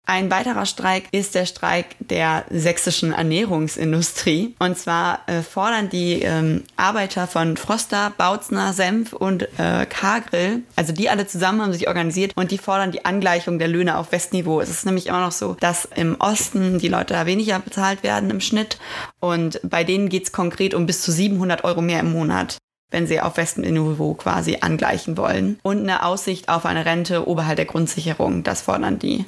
Ein 0.08 0.30
weiterer 0.30 0.68
Streik 0.68 1.06
ist 1.12 1.34
der 1.34 1.48
Streik 1.48 1.88
der 2.00 2.46
sächsischen 2.52 3.12
Ernährungsindustrie. 3.12 4.56
Und 4.60 4.78
zwar 4.78 5.22
äh, 5.26 5.42
fordern 5.42 5.90
die 5.90 6.22
ähm, 6.22 6.64
Arbeiter 6.78 7.26
von 7.26 7.58
Froster, 7.58 8.14
Bautzner, 8.16 8.74
Senf 8.74 9.14
und 9.14 9.44
äh, 9.58 9.88
Kargrill, 9.88 10.62
also 10.76 10.94
die 10.94 11.10
alle 11.10 11.26
zusammen 11.26 11.62
haben 11.62 11.74
sich 11.74 11.88
organisiert 11.88 12.34
und 12.36 12.52
die 12.52 12.60
fordern 12.60 12.92
die 12.92 13.04
Angleichung 13.04 13.58
der 13.58 13.68
Löhne 13.68 13.98
auf 13.98 14.12
Westniveau. 14.12 14.62
Es 14.62 14.70
ist 14.70 14.86
nämlich 14.86 15.08
immer 15.08 15.22
noch 15.22 15.32
so, 15.32 15.58
dass 15.60 15.86
im 15.96 16.16
Osten 16.20 16.78
die 16.78 16.88
Leute 16.88 17.16
da 17.16 17.26
weniger 17.26 17.58
bezahlt 17.58 18.04
werden 18.04 18.30
im 18.30 18.42
Schnitt 18.42 18.78
und 19.20 19.60
bei 19.64 19.84
denen 19.84 20.10
geht 20.10 20.26
es 20.26 20.32
konkret 20.32 20.76
um 20.76 20.86
bis 20.86 21.02
zu 21.02 21.12
700 21.12 21.64
Euro 21.64 21.82
mehr 21.82 22.02
im 22.02 22.12
Monat 22.12 22.58
wenn 22.92 23.08
sie 23.08 23.20
auf 23.20 23.36
Westenniveau 23.36 24.14
quasi 24.14 24.60
angleichen 24.62 25.18
wollen. 25.18 25.60
Und 25.64 25.80
eine 25.80 26.06
Aussicht 26.06 26.48
auf 26.48 26.66
eine 26.66 26.86
Rente 26.86 27.28
oberhalb 27.28 27.58
der 27.58 27.66
Grundsicherung, 27.66 28.44
das 28.44 28.62
fordern 28.62 29.00
die. 29.00 29.26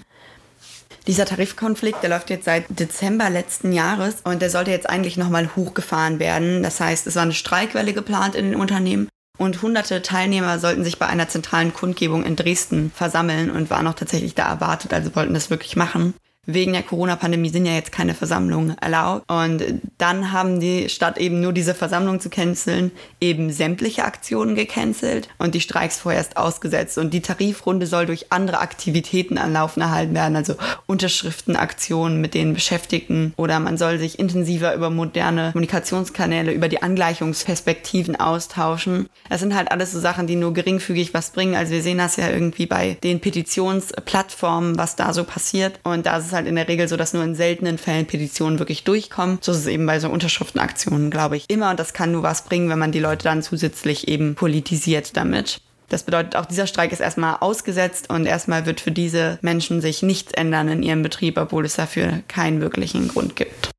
Dieser 1.08 1.26
Tarifkonflikt, 1.26 2.04
der 2.04 2.10
läuft 2.10 2.30
jetzt 2.30 2.43
seit 2.43 2.65
Dezember 2.70 3.30
letzten 3.30 3.72
Jahres 3.72 4.17
und 4.26 4.41
der 4.41 4.50
sollte 4.50 4.72
jetzt 4.72 4.89
eigentlich 4.89 5.15
nochmal 5.15 5.56
hochgefahren 5.56 6.20
werden. 6.20 6.63
Das 6.63 6.82
heißt, 6.82 7.08
es 7.08 7.15
war 7.15 7.24
eine 7.24 7.34
Streikwelle 7.34 7.93
geplant 7.93 8.36
in 8.36 8.52
den 8.52 8.60
Unternehmen 8.60 9.08
und 9.38 9.62
hunderte 9.62 10.02
Teilnehmer 10.02 10.60
sollten 10.60 10.84
sich 10.84 11.00
bei 11.00 11.08
einer 11.08 11.30
zentralen 11.30 11.74
Kundgebung 11.74 12.26
in 12.26 12.36
Dresden 12.36 12.91
versammeln 12.93 13.50
und 13.50 13.70
waren 13.70 13.88
auch 13.88 13.93
tatsächlich 13.93 14.36
da 14.36 14.50
erwartet, 14.50 14.93
also 14.93 15.15
wollten 15.15 15.34
das 15.34 15.50
wirklich 15.50 15.78
machen 15.78 16.13
wegen 16.47 16.73
der 16.73 16.81
Corona-Pandemie 16.81 17.49
sind 17.49 17.65
ja 17.65 17.73
jetzt 17.73 17.91
keine 17.91 18.13
Versammlungen 18.13 18.77
erlaubt. 18.79 19.29
Und 19.29 19.63
dann 19.97 20.31
haben 20.31 20.60
die, 20.60 20.89
statt 20.89 21.17
eben 21.17 21.41
nur 21.41 21.53
diese 21.53 21.75
Versammlung 21.75 22.19
zu 22.19 22.29
canceln, 22.29 22.91
eben 23.19 23.51
sämtliche 23.51 24.05
Aktionen 24.05 24.55
gecancelt 24.55 25.29
und 25.38 25.53
die 25.53 25.62
Streiks 25.62 25.99
vorerst 25.99 26.38
ausgesetzt. 26.38 26.97
Und 26.97 27.13
die 27.13 27.21
Tarifrunde 27.21 27.86
soll 27.86 28.05
durch 28.05 28.31
andere 28.31 28.60
Aktivitäten 28.60 29.38
an 29.38 29.53
Laufen 29.53 29.81
erhalten 29.81 30.15
werden, 30.15 30.36
also 30.36 30.55
Unterschriftenaktionen 30.86 32.21
mit 32.21 32.33
den 32.33 32.53
Beschäftigten 32.53 33.33
oder 33.36 33.60
man 33.60 33.77
soll 33.77 33.99
sich 33.99 34.17
intensiver 34.17 34.73
über 34.73 34.89
moderne 34.89 35.51
Kommunikationskanäle, 35.51 36.53
über 36.53 36.69
die 36.69 36.81
Angleichungsperspektiven 36.81 38.15
austauschen. 38.15 39.10
Das 39.29 39.41
sind 39.41 39.53
halt 39.53 39.71
alles 39.71 39.91
so 39.91 39.99
Sachen, 39.99 40.27
die 40.27 40.38
nur 40.38 40.53
geringfügig 40.53 41.13
was 41.13 41.31
bringen. 41.31 41.55
Also 41.55 41.73
wir 41.73 41.81
sehen 41.81 41.97
das 41.97 42.15
ja 42.15 42.29
irgendwie 42.29 42.65
bei 42.65 42.97
den 43.03 43.19
Petitionsplattformen, 43.19 44.77
was 44.77 44.95
da 44.95 45.13
so 45.13 45.25
passiert. 45.25 45.79
Und 45.83 46.05
da 46.05 46.17
ist 46.17 46.27
es 46.27 46.37
halt 46.38 46.47
in 46.47 46.56
der 46.56 46.67
Regel 46.67 46.88
so, 46.88 46.95
dass 46.95 47.13
nur 47.13 47.23
in 47.23 47.36
seltenen 47.36 47.78
Fällen 47.78 48.06
Petitionen 48.06 48.60
wirklich 48.60 48.84
durchkommen. 48.86 49.39
So 49.41 49.52
ist 49.52 49.60
es 49.60 49.67
eben 49.67 49.86
bei 49.86 50.00
so 50.00 50.10
Unterschriftenaktionen, 50.10 51.12
glaube 51.12 51.38
ich, 51.38 51.45
immer. 51.50 51.71
Und 51.71 51.80
das 51.80 51.93
kann 51.93 52.12
nur 52.12 52.23
was 52.23 52.45
bringen, 52.45 52.69
wenn 52.69 52.80
man 52.80 52.91
die 52.91 53.00
Leute 53.00 53.23
dann 53.23 53.43
zusätzlich 53.43 54.08
eben 54.08 54.36
politisiert 54.36 55.17
damit. 55.17 55.60
Das 55.89 56.04
bedeutet, 56.04 56.36
auch 56.36 56.45
dieser 56.45 56.67
Streik 56.67 56.91
ist 56.91 57.00
erstmal 57.00 57.38
ausgesetzt 57.39 58.10
und 58.10 58.26
erstmal 58.26 58.65
wird 58.65 58.82
für 58.82 58.91
diese 58.91 59.39
Menschen 59.41 59.82
sich 59.82 60.04
nichts 60.04 60.34
ändern 60.34 60.67
in 60.67 60.84
ihrem 60.84 61.02
Betrieb, 61.02 61.38
obwohl 61.38 61.65
es 61.65 61.76
dafür 61.76 62.21
keinen 62.28 62.62
wirklichen 62.62 63.08
Grund 63.08 63.36
gibt. 63.36 63.69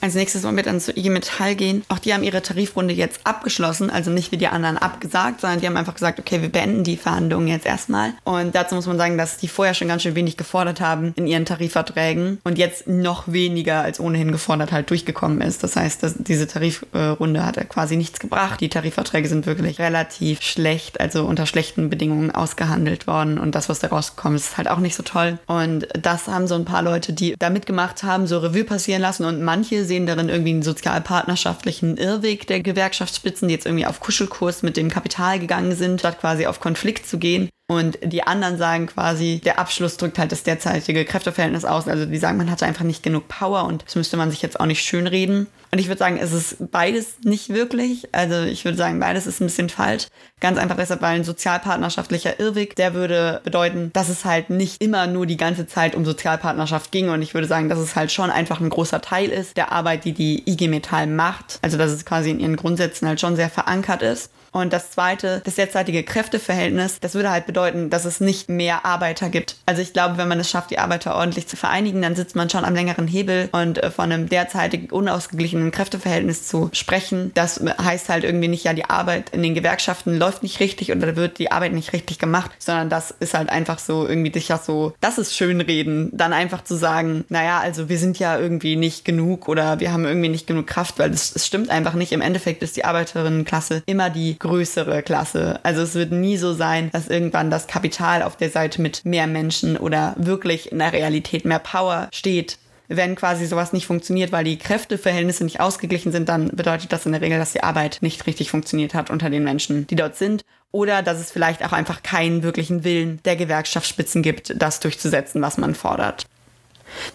Als 0.00 0.14
nächstes 0.14 0.42
wollen 0.42 0.56
wir 0.56 0.62
dann 0.62 0.80
zu 0.80 0.96
IG 0.96 1.08
Metall 1.08 1.54
gehen. 1.54 1.84
Auch 1.88 1.98
die 1.98 2.12
haben 2.12 2.22
ihre 2.22 2.42
Tarifrunde 2.42 2.92
jetzt 2.92 3.20
abgeschlossen, 3.24 3.90
also 3.90 4.10
nicht 4.10 4.32
wie 4.32 4.36
die 4.36 4.48
anderen 4.48 4.76
abgesagt, 4.76 5.40
sondern 5.40 5.60
die 5.60 5.66
haben 5.66 5.76
einfach 5.76 5.94
gesagt, 5.94 6.18
okay, 6.18 6.42
wir 6.42 6.50
beenden 6.50 6.84
die 6.84 6.96
Verhandlungen 6.96 7.48
jetzt 7.48 7.64
erstmal. 7.64 8.12
Und 8.24 8.54
dazu 8.54 8.74
muss 8.74 8.86
man 8.86 8.98
sagen, 8.98 9.16
dass 9.16 9.38
die 9.38 9.48
vorher 9.48 9.74
schon 9.74 9.88
ganz 9.88 10.02
schön 10.02 10.14
wenig 10.14 10.36
gefordert 10.36 10.80
haben 10.80 11.14
in 11.16 11.26
ihren 11.26 11.46
Tarifverträgen 11.46 12.38
und 12.44 12.58
jetzt 12.58 12.86
noch 12.86 13.32
weniger 13.32 13.82
als 13.82 13.98
ohnehin 13.98 14.30
gefordert 14.30 14.72
halt 14.72 14.90
durchgekommen 14.90 15.40
ist. 15.40 15.62
Das 15.62 15.76
heißt, 15.76 16.02
dass 16.02 16.14
diese 16.18 16.46
Tarifrunde 16.46 17.44
hat 17.44 17.68
quasi 17.68 17.96
nichts 17.96 18.20
gebracht. 18.20 18.60
Die 18.60 18.68
Tarifverträge 18.68 19.28
sind 19.28 19.46
wirklich 19.46 19.78
relativ 19.78 20.42
schlecht, 20.42 21.00
also 21.00 21.24
unter 21.24 21.46
schlechten 21.46 21.88
Bedingungen 21.88 22.30
ausgehandelt 22.30 23.06
worden 23.06 23.38
und 23.38 23.54
das, 23.54 23.68
was 23.68 23.78
da 23.78 23.88
rausgekommen 23.88 24.36
ist, 24.36 24.50
ist 24.50 24.56
halt 24.58 24.68
auch 24.68 24.78
nicht 24.78 24.96
so 24.96 25.02
toll. 25.02 25.38
Und 25.46 25.88
das 25.98 26.28
haben 26.28 26.46
so 26.46 26.54
ein 26.54 26.64
paar 26.64 26.82
Leute, 26.82 27.12
die 27.12 27.34
da 27.38 27.48
mitgemacht 27.48 28.02
haben, 28.02 28.26
so 28.26 28.38
Revue 28.38 28.64
passieren 28.64 29.00
lassen 29.00 29.24
und 29.24 29.42
manche 29.54 29.84
sehen 29.84 30.04
darin 30.04 30.28
irgendwie 30.28 30.50
einen 30.50 30.64
sozialpartnerschaftlichen 30.64 31.96
Irrweg 31.96 32.48
der 32.48 32.60
Gewerkschaftsspitzen, 32.60 33.46
die 33.46 33.54
jetzt 33.54 33.66
irgendwie 33.66 33.86
auf 33.86 34.00
Kuschelkurs 34.00 34.64
mit 34.64 34.76
dem 34.76 34.90
Kapital 34.90 35.38
gegangen 35.38 35.76
sind, 35.76 36.00
statt 36.00 36.18
quasi 36.20 36.46
auf 36.46 36.58
Konflikt 36.58 37.06
zu 37.06 37.18
gehen. 37.18 37.48
Und 37.66 37.98
die 38.02 38.22
anderen 38.26 38.58
sagen 38.58 38.86
quasi, 38.86 39.40
der 39.42 39.58
Abschluss 39.58 39.96
drückt 39.96 40.18
halt 40.18 40.32
das 40.32 40.42
derzeitige 40.42 41.06
Kräfteverhältnis 41.06 41.64
aus. 41.64 41.88
Also 41.88 42.04
die 42.04 42.18
sagen, 42.18 42.36
man 42.36 42.50
hatte 42.50 42.66
einfach 42.66 42.84
nicht 42.84 43.02
genug 43.02 43.26
Power 43.28 43.64
und 43.64 43.84
das 43.86 43.96
müsste 43.96 44.18
man 44.18 44.30
sich 44.30 44.42
jetzt 44.42 44.60
auch 44.60 44.66
nicht 44.66 44.84
schönreden. 44.84 45.46
Und 45.70 45.78
ich 45.78 45.88
würde 45.88 45.98
sagen, 45.98 46.18
es 46.18 46.32
ist 46.32 46.70
beides 46.70 47.16
nicht 47.24 47.48
wirklich. 47.48 48.14
Also 48.14 48.42
ich 48.42 48.66
würde 48.66 48.76
sagen, 48.76 49.00
beides 49.00 49.26
ist 49.26 49.40
ein 49.40 49.46
bisschen 49.46 49.70
falsch. 49.70 50.08
Ganz 50.40 50.58
einfach 50.58 50.76
deshalb, 50.76 51.00
weil 51.00 51.16
ein 51.16 51.24
sozialpartnerschaftlicher 51.24 52.38
Irrweg, 52.38 52.76
der 52.76 52.92
würde 52.92 53.40
bedeuten, 53.44 53.90
dass 53.94 54.10
es 54.10 54.26
halt 54.26 54.50
nicht 54.50 54.82
immer 54.82 55.06
nur 55.06 55.24
die 55.24 55.38
ganze 55.38 55.66
Zeit 55.66 55.94
um 55.94 56.04
Sozialpartnerschaft 56.04 56.92
ging. 56.92 57.08
Und 57.08 57.22
ich 57.22 57.32
würde 57.32 57.46
sagen, 57.48 57.70
dass 57.70 57.78
es 57.78 57.96
halt 57.96 58.12
schon 58.12 58.30
einfach 58.30 58.60
ein 58.60 58.68
großer 58.68 59.00
Teil 59.00 59.30
ist 59.30 59.56
der 59.56 59.72
Arbeit, 59.72 60.04
die 60.04 60.12
die 60.12 60.48
IG 60.48 60.68
Metall 60.68 61.06
macht. 61.06 61.60
Also 61.62 61.78
dass 61.78 61.90
es 61.90 62.04
quasi 62.04 62.30
in 62.30 62.40
ihren 62.40 62.56
Grundsätzen 62.56 63.08
halt 63.08 63.20
schon 63.20 63.36
sehr 63.36 63.48
verankert 63.48 64.02
ist. 64.02 64.30
Und 64.54 64.72
das 64.72 64.92
zweite, 64.92 65.42
das 65.44 65.56
derzeitige 65.56 66.04
Kräfteverhältnis, 66.04 67.00
das 67.00 67.14
würde 67.14 67.30
halt 67.30 67.46
bedeuten, 67.46 67.90
dass 67.90 68.04
es 68.04 68.20
nicht 68.20 68.48
mehr 68.48 68.86
Arbeiter 68.86 69.28
gibt. 69.28 69.56
Also 69.66 69.82
ich 69.82 69.92
glaube, 69.92 70.16
wenn 70.16 70.28
man 70.28 70.38
es 70.38 70.48
schafft, 70.48 70.70
die 70.70 70.78
Arbeiter 70.78 71.16
ordentlich 71.16 71.48
zu 71.48 71.56
vereinigen, 71.56 72.00
dann 72.02 72.14
sitzt 72.14 72.36
man 72.36 72.48
schon 72.48 72.64
am 72.64 72.74
längeren 72.74 73.08
Hebel 73.08 73.48
und 73.50 73.82
äh, 73.82 73.90
von 73.90 74.12
einem 74.12 74.28
derzeitig 74.28 74.92
unausgeglichenen 74.92 75.72
Kräfteverhältnis 75.72 76.46
zu 76.46 76.70
sprechen, 76.72 77.32
das 77.34 77.60
heißt 77.82 78.08
halt 78.08 78.22
irgendwie 78.22 78.46
nicht, 78.46 78.64
ja, 78.64 78.74
die 78.74 78.84
Arbeit 78.84 79.30
in 79.30 79.42
den 79.42 79.56
Gewerkschaften 79.56 80.16
läuft 80.16 80.44
nicht 80.44 80.60
richtig 80.60 80.92
oder 80.92 81.16
wird 81.16 81.40
die 81.40 81.50
Arbeit 81.50 81.72
nicht 81.72 81.92
richtig 81.92 82.20
gemacht, 82.20 82.52
sondern 82.60 82.88
das 82.88 83.10
ist 83.10 83.34
halt 83.34 83.48
einfach 83.48 83.80
so 83.80 84.06
irgendwie 84.06 84.30
dich 84.30 84.48
ja 84.48 84.58
so, 84.58 84.94
das 85.00 85.18
ist 85.18 85.36
Schönreden, 85.36 86.10
dann 86.12 86.32
einfach 86.32 86.62
zu 86.62 86.76
sagen, 86.76 87.24
naja, 87.28 87.58
also 87.58 87.88
wir 87.88 87.98
sind 87.98 88.20
ja 88.20 88.38
irgendwie 88.38 88.76
nicht 88.76 89.04
genug 89.04 89.48
oder 89.48 89.80
wir 89.80 89.92
haben 89.92 90.04
irgendwie 90.04 90.28
nicht 90.28 90.46
genug 90.46 90.68
Kraft, 90.68 91.00
weil 91.00 91.10
es 91.10 91.44
stimmt 91.44 91.70
einfach 91.70 91.94
nicht. 91.94 92.12
Im 92.12 92.20
Endeffekt 92.20 92.62
ist 92.62 92.76
die 92.76 92.84
Arbeiterinnenklasse 92.84 93.82
immer 93.86 94.10
die 94.10 94.38
größere 94.44 95.02
Klasse. 95.02 95.58
Also 95.62 95.80
es 95.80 95.94
wird 95.94 96.12
nie 96.12 96.36
so 96.36 96.52
sein, 96.52 96.90
dass 96.92 97.08
irgendwann 97.08 97.50
das 97.50 97.66
Kapital 97.66 98.22
auf 98.22 98.36
der 98.36 98.50
Seite 98.50 98.82
mit 98.82 99.02
mehr 99.06 99.26
Menschen 99.26 99.78
oder 99.78 100.14
wirklich 100.18 100.70
in 100.70 100.80
der 100.80 100.92
Realität 100.92 101.46
mehr 101.46 101.58
Power 101.58 102.08
steht. 102.12 102.58
Wenn 102.88 103.14
quasi 103.14 103.46
sowas 103.46 103.72
nicht 103.72 103.86
funktioniert, 103.86 104.32
weil 104.32 104.44
die 104.44 104.58
Kräfteverhältnisse 104.58 105.44
nicht 105.44 105.60
ausgeglichen 105.60 106.12
sind, 106.12 106.28
dann 106.28 106.48
bedeutet 106.48 106.92
das 106.92 107.06
in 107.06 107.12
der 107.12 107.22
Regel, 107.22 107.38
dass 107.38 107.52
die 107.52 107.62
Arbeit 107.62 107.98
nicht 108.02 108.26
richtig 108.26 108.50
funktioniert 108.50 108.92
hat 108.92 109.08
unter 109.08 109.30
den 109.30 109.44
Menschen, 109.44 109.86
die 109.86 109.96
dort 109.96 110.16
sind. 110.16 110.44
Oder 110.70 111.02
dass 111.02 111.20
es 111.20 111.32
vielleicht 111.32 111.64
auch 111.64 111.72
einfach 111.72 112.02
keinen 112.02 112.42
wirklichen 112.42 112.84
Willen 112.84 113.20
der 113.24 113.36
Gewerkschaftsspitzen 113.36 114.22
gibt, 114.22 114.60
das 114.60 114.80
durchzusetzen, 114.80 115.40
was 115.40 115.56
man 115.56 115.74
fordert. 115.74 116.26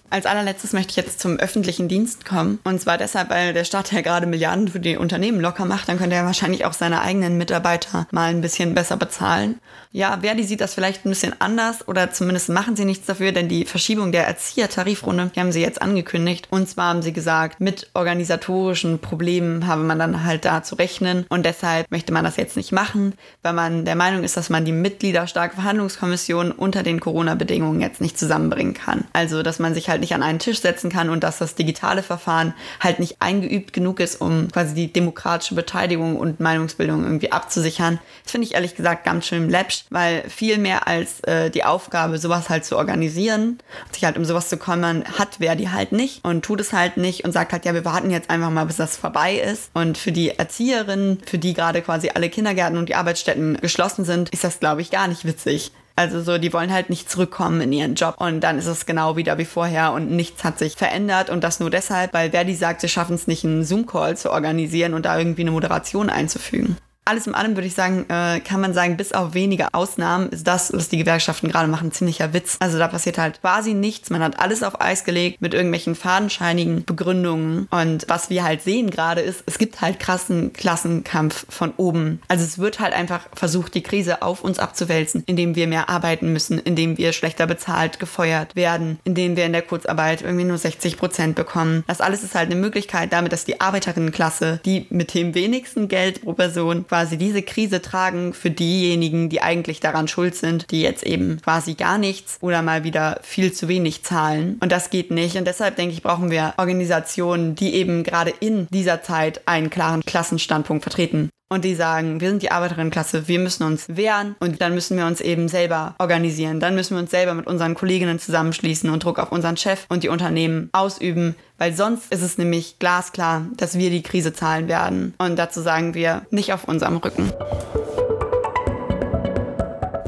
Als 0.10 0.26
allerletztes 0.26 0.74
möchte 0.74 0.92
ich 0.92 0.96
jetzt 0.96 1.20
zum 1.20 1.38
öffentlichen 1.38 1.88
Dienst 1.88 2.26
kommen. 2.26 2.60
Und 2.64 2.82
zwar 2.82 2.98
deshalb, 2.98 3.30
weil 3.30 3.54
der 3.54 3.64
Staat 3.64 3.92
ja 3.92 4.02
gerade 4.02 4.26
Milliarden 4.26 4.68
für 4.68 4.80
die 4.80 4.98
Unternehmen 4.98 5.40
locker 5.40 5.66
macht. 5.66 5.90
Dann 5.90 5.98
könnte 5.98 6.16
er 6.16 6.26
wahrscheinlich 6.26 6.66
auch 6.66 6.74
seine 6.74 7.02
eigenen 7.02 7.38
Mitarbeiter 7.38 8.08
mal 8.12 8.30
ein 8.30 8.42
bisschen 8.42 8.74
besser 8.74 8.98
bezahlen. 8.98 9.60
Ja, 9.92 10.20
Verdi 10.22 10.44
sieht 10.44 10.62
das 10.62 10.76
vielleicht 10.76 11.06
ein 11.06 11.10
bisschen 11.10 11.34
anders 11.40 11.88
oder 11.88 12.12
zumindest 12.12 12.50
machen 12.50 12.76
sie 12.76 12.86
nichts 12.86 13.08
dafür, 13.08 13.32
denn 13.32 13.50
die 13.50 13.66
Verschiebung 13.66 14.12
der 14.12 14.28
Erzieher-Tarifrunde, 14.28 15.32
die 15.36 15.40
haben 15.40 15.52
sie 15.52 15.62
jetzt 15.62 15.82
angekündigt. 15.82 16.48
Und 16.52 16.70
zwar 16.70 16.90
haben 16.90 17.02
sie 17.02 17.12
gesagt, 17.12 17.60
mit 17.60 17.90
organisatorischen 17.96 19.00
Problemen 19.00 19.66
habe 19.66 19.82
man 19.82 19.98
dann 19.98 20.24
halt 20.24 20.46
da 20.46 20.62
zu 20.62 20.76
rechnen. 20.76 21.26
Und 21.30 21.44
deshalb 21.44 21.90
möchte 21.90 22.14
man 22.14 22.24
das 22.24 22.38
jetzt 22.38 22.56
nicht 22.56 22.72
machen, 22.72 23.14
weil 23.42 23.54
man 23.54 23.84
der 23.84 23.96
Meinung 23.96 24.24
ist, 24.24 24.38
dass 24.38 24.52
man 24.52 24.64
die 24.64 24.72
mitgliederstarke 24.72 25.56
Verhandlungskommission 25.56 26.52
unter 26.52 26.84
den 26.84 27.00
Corona-Bedingungen 27.00 27.82
jetzt 27.82 28.00
nicht 28.00 28.20
zusammenbringen 28.20 28.76
kann. 28.76 29.06
Also, 29.14 29.42
dass 29.42 29.58
man 29.58 29.69
sich 29.74 29.90
halt 29.90 30.02
nicht 30.02 30.14
an 30.14 30.24
einen 30.24 30.40
Tisch 30.40 30.62
setzen 30.62 30.90
kann 30.90 31.10
und 31.10 31.24
dass 31.24 31.38
das 31.38 31.56
digitale 31.56 32.04
Verfahren 32.04 32.54
halt 32.80 33.00
nicht 33.00 33.18
eingeübt 33.20 33.74
genug 33.74 34.00
ist, 34.00 34.22
um 34.22 34.50
quasi 34.52 34.74
die 34.74 34.92
demokratische 34.92 35.56
Beteiligung 35.56 36.16
und 36.16 36.40
Meinungsbildung 36.40 37.04
irgendwie 37.04 37.32
abzusichern. 37.32 38.00
Das 38.24 38.32
finde 38.32 38.48
ich 38.48 38.56
ehrlich 38.56 38.76
gesagt 38.76 39.04
ganz 39.04 39.28
schön 39.28 39.50
läppsch 39.50 39.86
weil 39.90 40.24
viel 40.30 40.58
mehr 40.58 40.88
als 40.88 41.22
äh, 41.22 41.50
die 41.50 41.64
Aufgabe, 41.64 42.18
sowas 42.18 42.50
halt 42.50 42.66
zu 42.66 42.78
organisieren 42.78 43.60
sich 43.92 44.06
halt 44.06 44.18
um 44.18 44.26
sowas 44.26 44.50
zu 44.50 44.58
kümmern, 44.58 45.04
hat 45.18 45.40
wer 45.40 45.56
die 45.56 45.70
halt 45.70 45.92
nicht 45.92 46.24
und 46.24 46.44
tut 46.44 46.62
es 46.62 46.74
halt 46.74 46.98
nicht 46.98 47.26
und 47.26 47.32
sagt 47.32 47.52
halt, 47.52 47.66
ja, 47.66 47.74
wir 47.74 47.86
warten 47.86 48.12
jetzt 48.12 48.30
einfach 48.30 48.50
mal, 48.50 48.66
bis 48.66 48.78
das 48.78 48.98
vorbei 48.98 49.36
ist. 49.36 49.72
Und 49.74 49.98
für 49.98 50.12
die 50.12 50.32
Erzieherinnen, 50.32 51.20
für 51.26 51.38
die 51.38 51.54
gerade 51.54 51.82
quasi 51.82 52.12
alle 52.14 52.30
Kindergärten 52.30 52.78
und 52.78 52.90
die 52.90 52.96
Arbeitsstätten 52.96 53.58
geschlossen 53.62 54.06
sind, 54.06 54.30
ist 54.30 54.44
das, 54.44 54.60
glaube 54.60 54.82
ich, 54.82 54.92
gar 54.92 55.08
nicht 55.08 55.26
witzig. 55.26 55.72
Also 56.00 56.22
so, 56.22 56.38
die 56.38 56.54
wollen 56.54 56.72
halt 56.72 56.90
nicht 56.90 57.10
zurückkommen 57.12 57.60
in 57.60 57.74
ihren 57.74 57.96
Job 57.96 58.16
und 58.20 58.40
dann 58.40 58.58
ist 58.58 58.68
es 58.68 58.86
genau 58.86 59.18
wieder 59.18 59.38
wie 59.38 59.44
vorher 59.44 59.92
und 59.92 60.10
nichts 60.10 60.46
hat 60.46 60.58
sich 60.58 60.78
verändert 60.78 61.30
und 61.30 61.44
das 61.44 61.60
nur 61.60 61.70
deshalb, 61.70 62.14
weil 62.14 62.32
Verdi 62.32 62.56
sagt, 62.56 62.80
sie 62.80 62.88
schaffen 62.88 63.16
es 63.16 63.28
nicht, 63.28 63.44
einen 63.44 63.66
Zoom-Call 63.66 64.16
zu 64.16 64.32
organisieren 64.32 64.94
und 64.94 65.06
da 65.06 65.20
irgendwie 65.20 65.42
eine 65.42 65.52
Moderation 65.52 66.10
einzufügen. 66.10 66.78
Alles 67.10 67.26
in 67.26 67.34
allem 67.34 67.56
würde 67.56 67.68
ich 67.68 67.74
sagen, 67.74 68.06
äh, 68.08 68.40
kann 68.40 68.62
man 68.62 68.74
sagen, 68.74 68.96
bis 68.96 69.14
auf 69.14 69.34
wenige 69.34 69.74
Ausnahmen 69.74 70.30
ist 70.30 70.48
das, 70.48 70.72
was 70.72 70.90
die 70.90 70.98
Gewerkschaften 70.98 71.50
gerade 71.50 71.68
machen, 71.68 71.92
ziemlicher 71.92 72.34
Witz. 72.34 72.58
Also 72.60 72.78
da 72.78 72.88
passiert 72.88 73.18
halt 73.18 73.42
quasi 73.42 73.74
nichts. 73.74 74.12
Man 74.12 74.22
hat 74.22 74.40
alles 74.40 74.62
auf 74.62 74.80
Eis 74.80 75.04
gelegt 75.04 75.42
mit 75.42 75.56
irgendwelchen 75.56 75.96
fadenscheinigen 75.96 76.86
Begründungen. 76.86 77.68
Und 77.72 78.06
was 78.08 78.30
wir 78.30 78.44
halt 78.44 78.62
sehen 78.62 78.92
gerade 78.92 79.22
ist, 79.22 79.44
es 79.48 79.58
gibt 79.58 79.82
halt 79.82 80.00
krassen 80.00 80.54
Klassenkampf 80.54 81.46
von 81.50 81.74
oben. 81.78 82.22
Also 82.28 82.44
es 82.44 82.60
wird 82.60 82.80
halt 82.80 82.94
einfach 82.94 83.22
versucht, 83.34 83.74
die 83.74 83.84
Krise 83.84 84.22
auf 84.22 84.44
uns 84.44 84.60
abzuwälzen, 84.60 85.24
indem 85.26 85.56
wir 85.56 85.68
mehr 85.68 85.90
arbeiten 85.90 86.32
müssen, 86.32 86.60
indem 86.60 86.98
wir 86.98 87.14
schlechter 87.14 87.48
bezahlt, 87.48 88.00
gefeuert 88.00 88.56
werden, 88.56 89.00
indem 89.04 89.36
wir 89.36 89.46
in 89.46 89.54
der 89.54 89.64
Kurzarbeit 89.64 90.22
irgendwie 90.22 90.46
nur 90.46 90.60
60 90.60 90.98
Prozent 90.98 91.36
bekommen. 91.36 91.84
Das 91.88 92.02
alles 92.02 92.24
ist 92.24 92.36
halt 92.36 92.52
eine 92.52 92.60
Möglichkeit 92.60 93.12
damit, 93.14 93.32
dass 93.32 93.46
die 93.46 93.60
Arbeiterinnenklasse, 93.60 94.60
die 94.64 94.86
mit 94.92 95.16
dem 95.16 95.34
wenigsten 95.34 95.88
Geld 95.88 96.22
pro 96.22 96.34
Person 96.34 96.86
quasi 97.00 97.18
diese 97.18 97.42
Krise 97.42 97.82
tragen 97.82 98.34
für 98.34 98.52
diejenigen, 98.52 99.30
die 99.30 99.42
eigentlich 99.42 99.80
daran 99.80 100.10
schuld 100.10 100.36
sind, 100.36 100.70
die 100.70 100.82
jetzt 100.82 101.04
eben 101.04 101.42
quasi 101.42 101.76
gar 101.76 101.98
nichts 101.98 102.40
oder 102.42 102.62
mal 102.62 102.84
wieder 102.84 103.22
viel 103.24 103.54
zu 103.54 103.70
wenig 103.70 104.04
zahlen. 104.04 104.58
Und 104.60 104.74
das 104.74 104.90
geht 104.90 105.10
nicht. 105.10 105.38
Und 105.38 105.48
deshalb 105.48 105.78
denke 105.78 105.94
ich, 105.94 106.04
brauchen 106.04 106.30
wir 106.30 106.56
Organisationen, 106.58 107.56
die 107.56 107.74
eben 107.74 108.04
gerade 108.04 108.34
in 108.42 108.68
dieser 108.70 109.02
Zeit 109.02 109.48
einen 109.48 109.70
klaren 109.70 110.02
Klassenstandpunkt 110.02 110.84
vertreten 110.84 111.30
und 111.50 111.66
die 111.66 111.76
sagen, 111.76 112.22
wir 112.22 112.30
sind 112.30 112.44
die 112.44 112.52
Arbeiterinnenklasse, 112.52 113.28
wir 113.28 113.40
müssen 113.40 113.64
uns 113.64 113.86
wehren 113.90 114.36
und 114.40 114.62
dann 114.62 114.76
müssen 114.76 114.98
wir 114.98 115.06
uns 115.06 115.20
eben 115.20 115.48
selber 115.48 115.96
organisieren. 115.98 116.60
Dann 116.60 116.76
müssen 116.76 116.96
wir 116.96 117.02
uns 117.02 117.12
selber 117.12 117.34
mit 117.34 117.48
unseren 117.48 117.74
Kolleginnen 117.74 118.20
zusammenschließen 118.20 118.90
und 118.90 119.04
Druck 119.04 119.20
auf 119.20 119.32
unseren 119.32 119.58
Chef 119.58 119.86
und 119.90 120.04
die 120.04 120.10
Unternehmen 120.10 120.70
ausüben, 120.72 121.36
weil 121.58 121.74
sonst 121.74 122.12
ist 122.12 122.22
es 122.22 122.38
nämlich 122.38 122.78
glasklar, 122.80 123.46
dass 123.58 123.78
wir 123.78 123.90
die 123.90 124.04
Krise 124.04 124.32
zahlen 124.32 124.68
werden. 124.68 125.16
Und 125.18 125.38
dazu 125.38 125.62
sagen 125.62 125.94
wir, 125.96 126.22
nicht 126.30 126.54
auf 126.54 126.66
unserem 126.66 126.98
Rücken. 126.98 127.34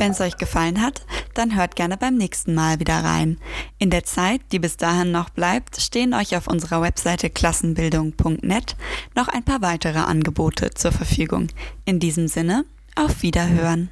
Wenn 0.01 0.13
es 0.13 0.19
euch 0.19 0.37
gefallen 0.37 0.81
hat, 0.81 1.05
dann 1.35 1.55
hört 1.55 1.75
gerne 1.75 1.95
beim 1.95 2.15
nächsten 2.15 2.55
Mal 2.55 2.79
wieder 2.79 3.03
rein. 3.03 3.37
In 3.77 3.91
der 3.91 4.03
Zeit, 4.03 4.41
die 4.51 4.57
bis 4.57 4.75
dahin 4.75 5.11
noch 5.11 5.29
bleibt, 5.29 5.79
stehen 5.79 6.15
euch 6.15 6.35
auf 6.35 6.47
unserer 6.47 6.81
Webseite 6.81 7.29
klassenbildung.net 7.29 8.75
noch 9.15 9.27
ein 9.27 9.43
paar 9.43 9.61
weitere 9.61 9.99
Angebote 9.99 10.71
zur 10.71 10.91
Verfügung. 10.91 11.49
In 11.85 11.99
diesem 11.99 12.27
Sinne, 12.27 12.65
auf 12.95 13.21
Wiederhören. 13.21 13.91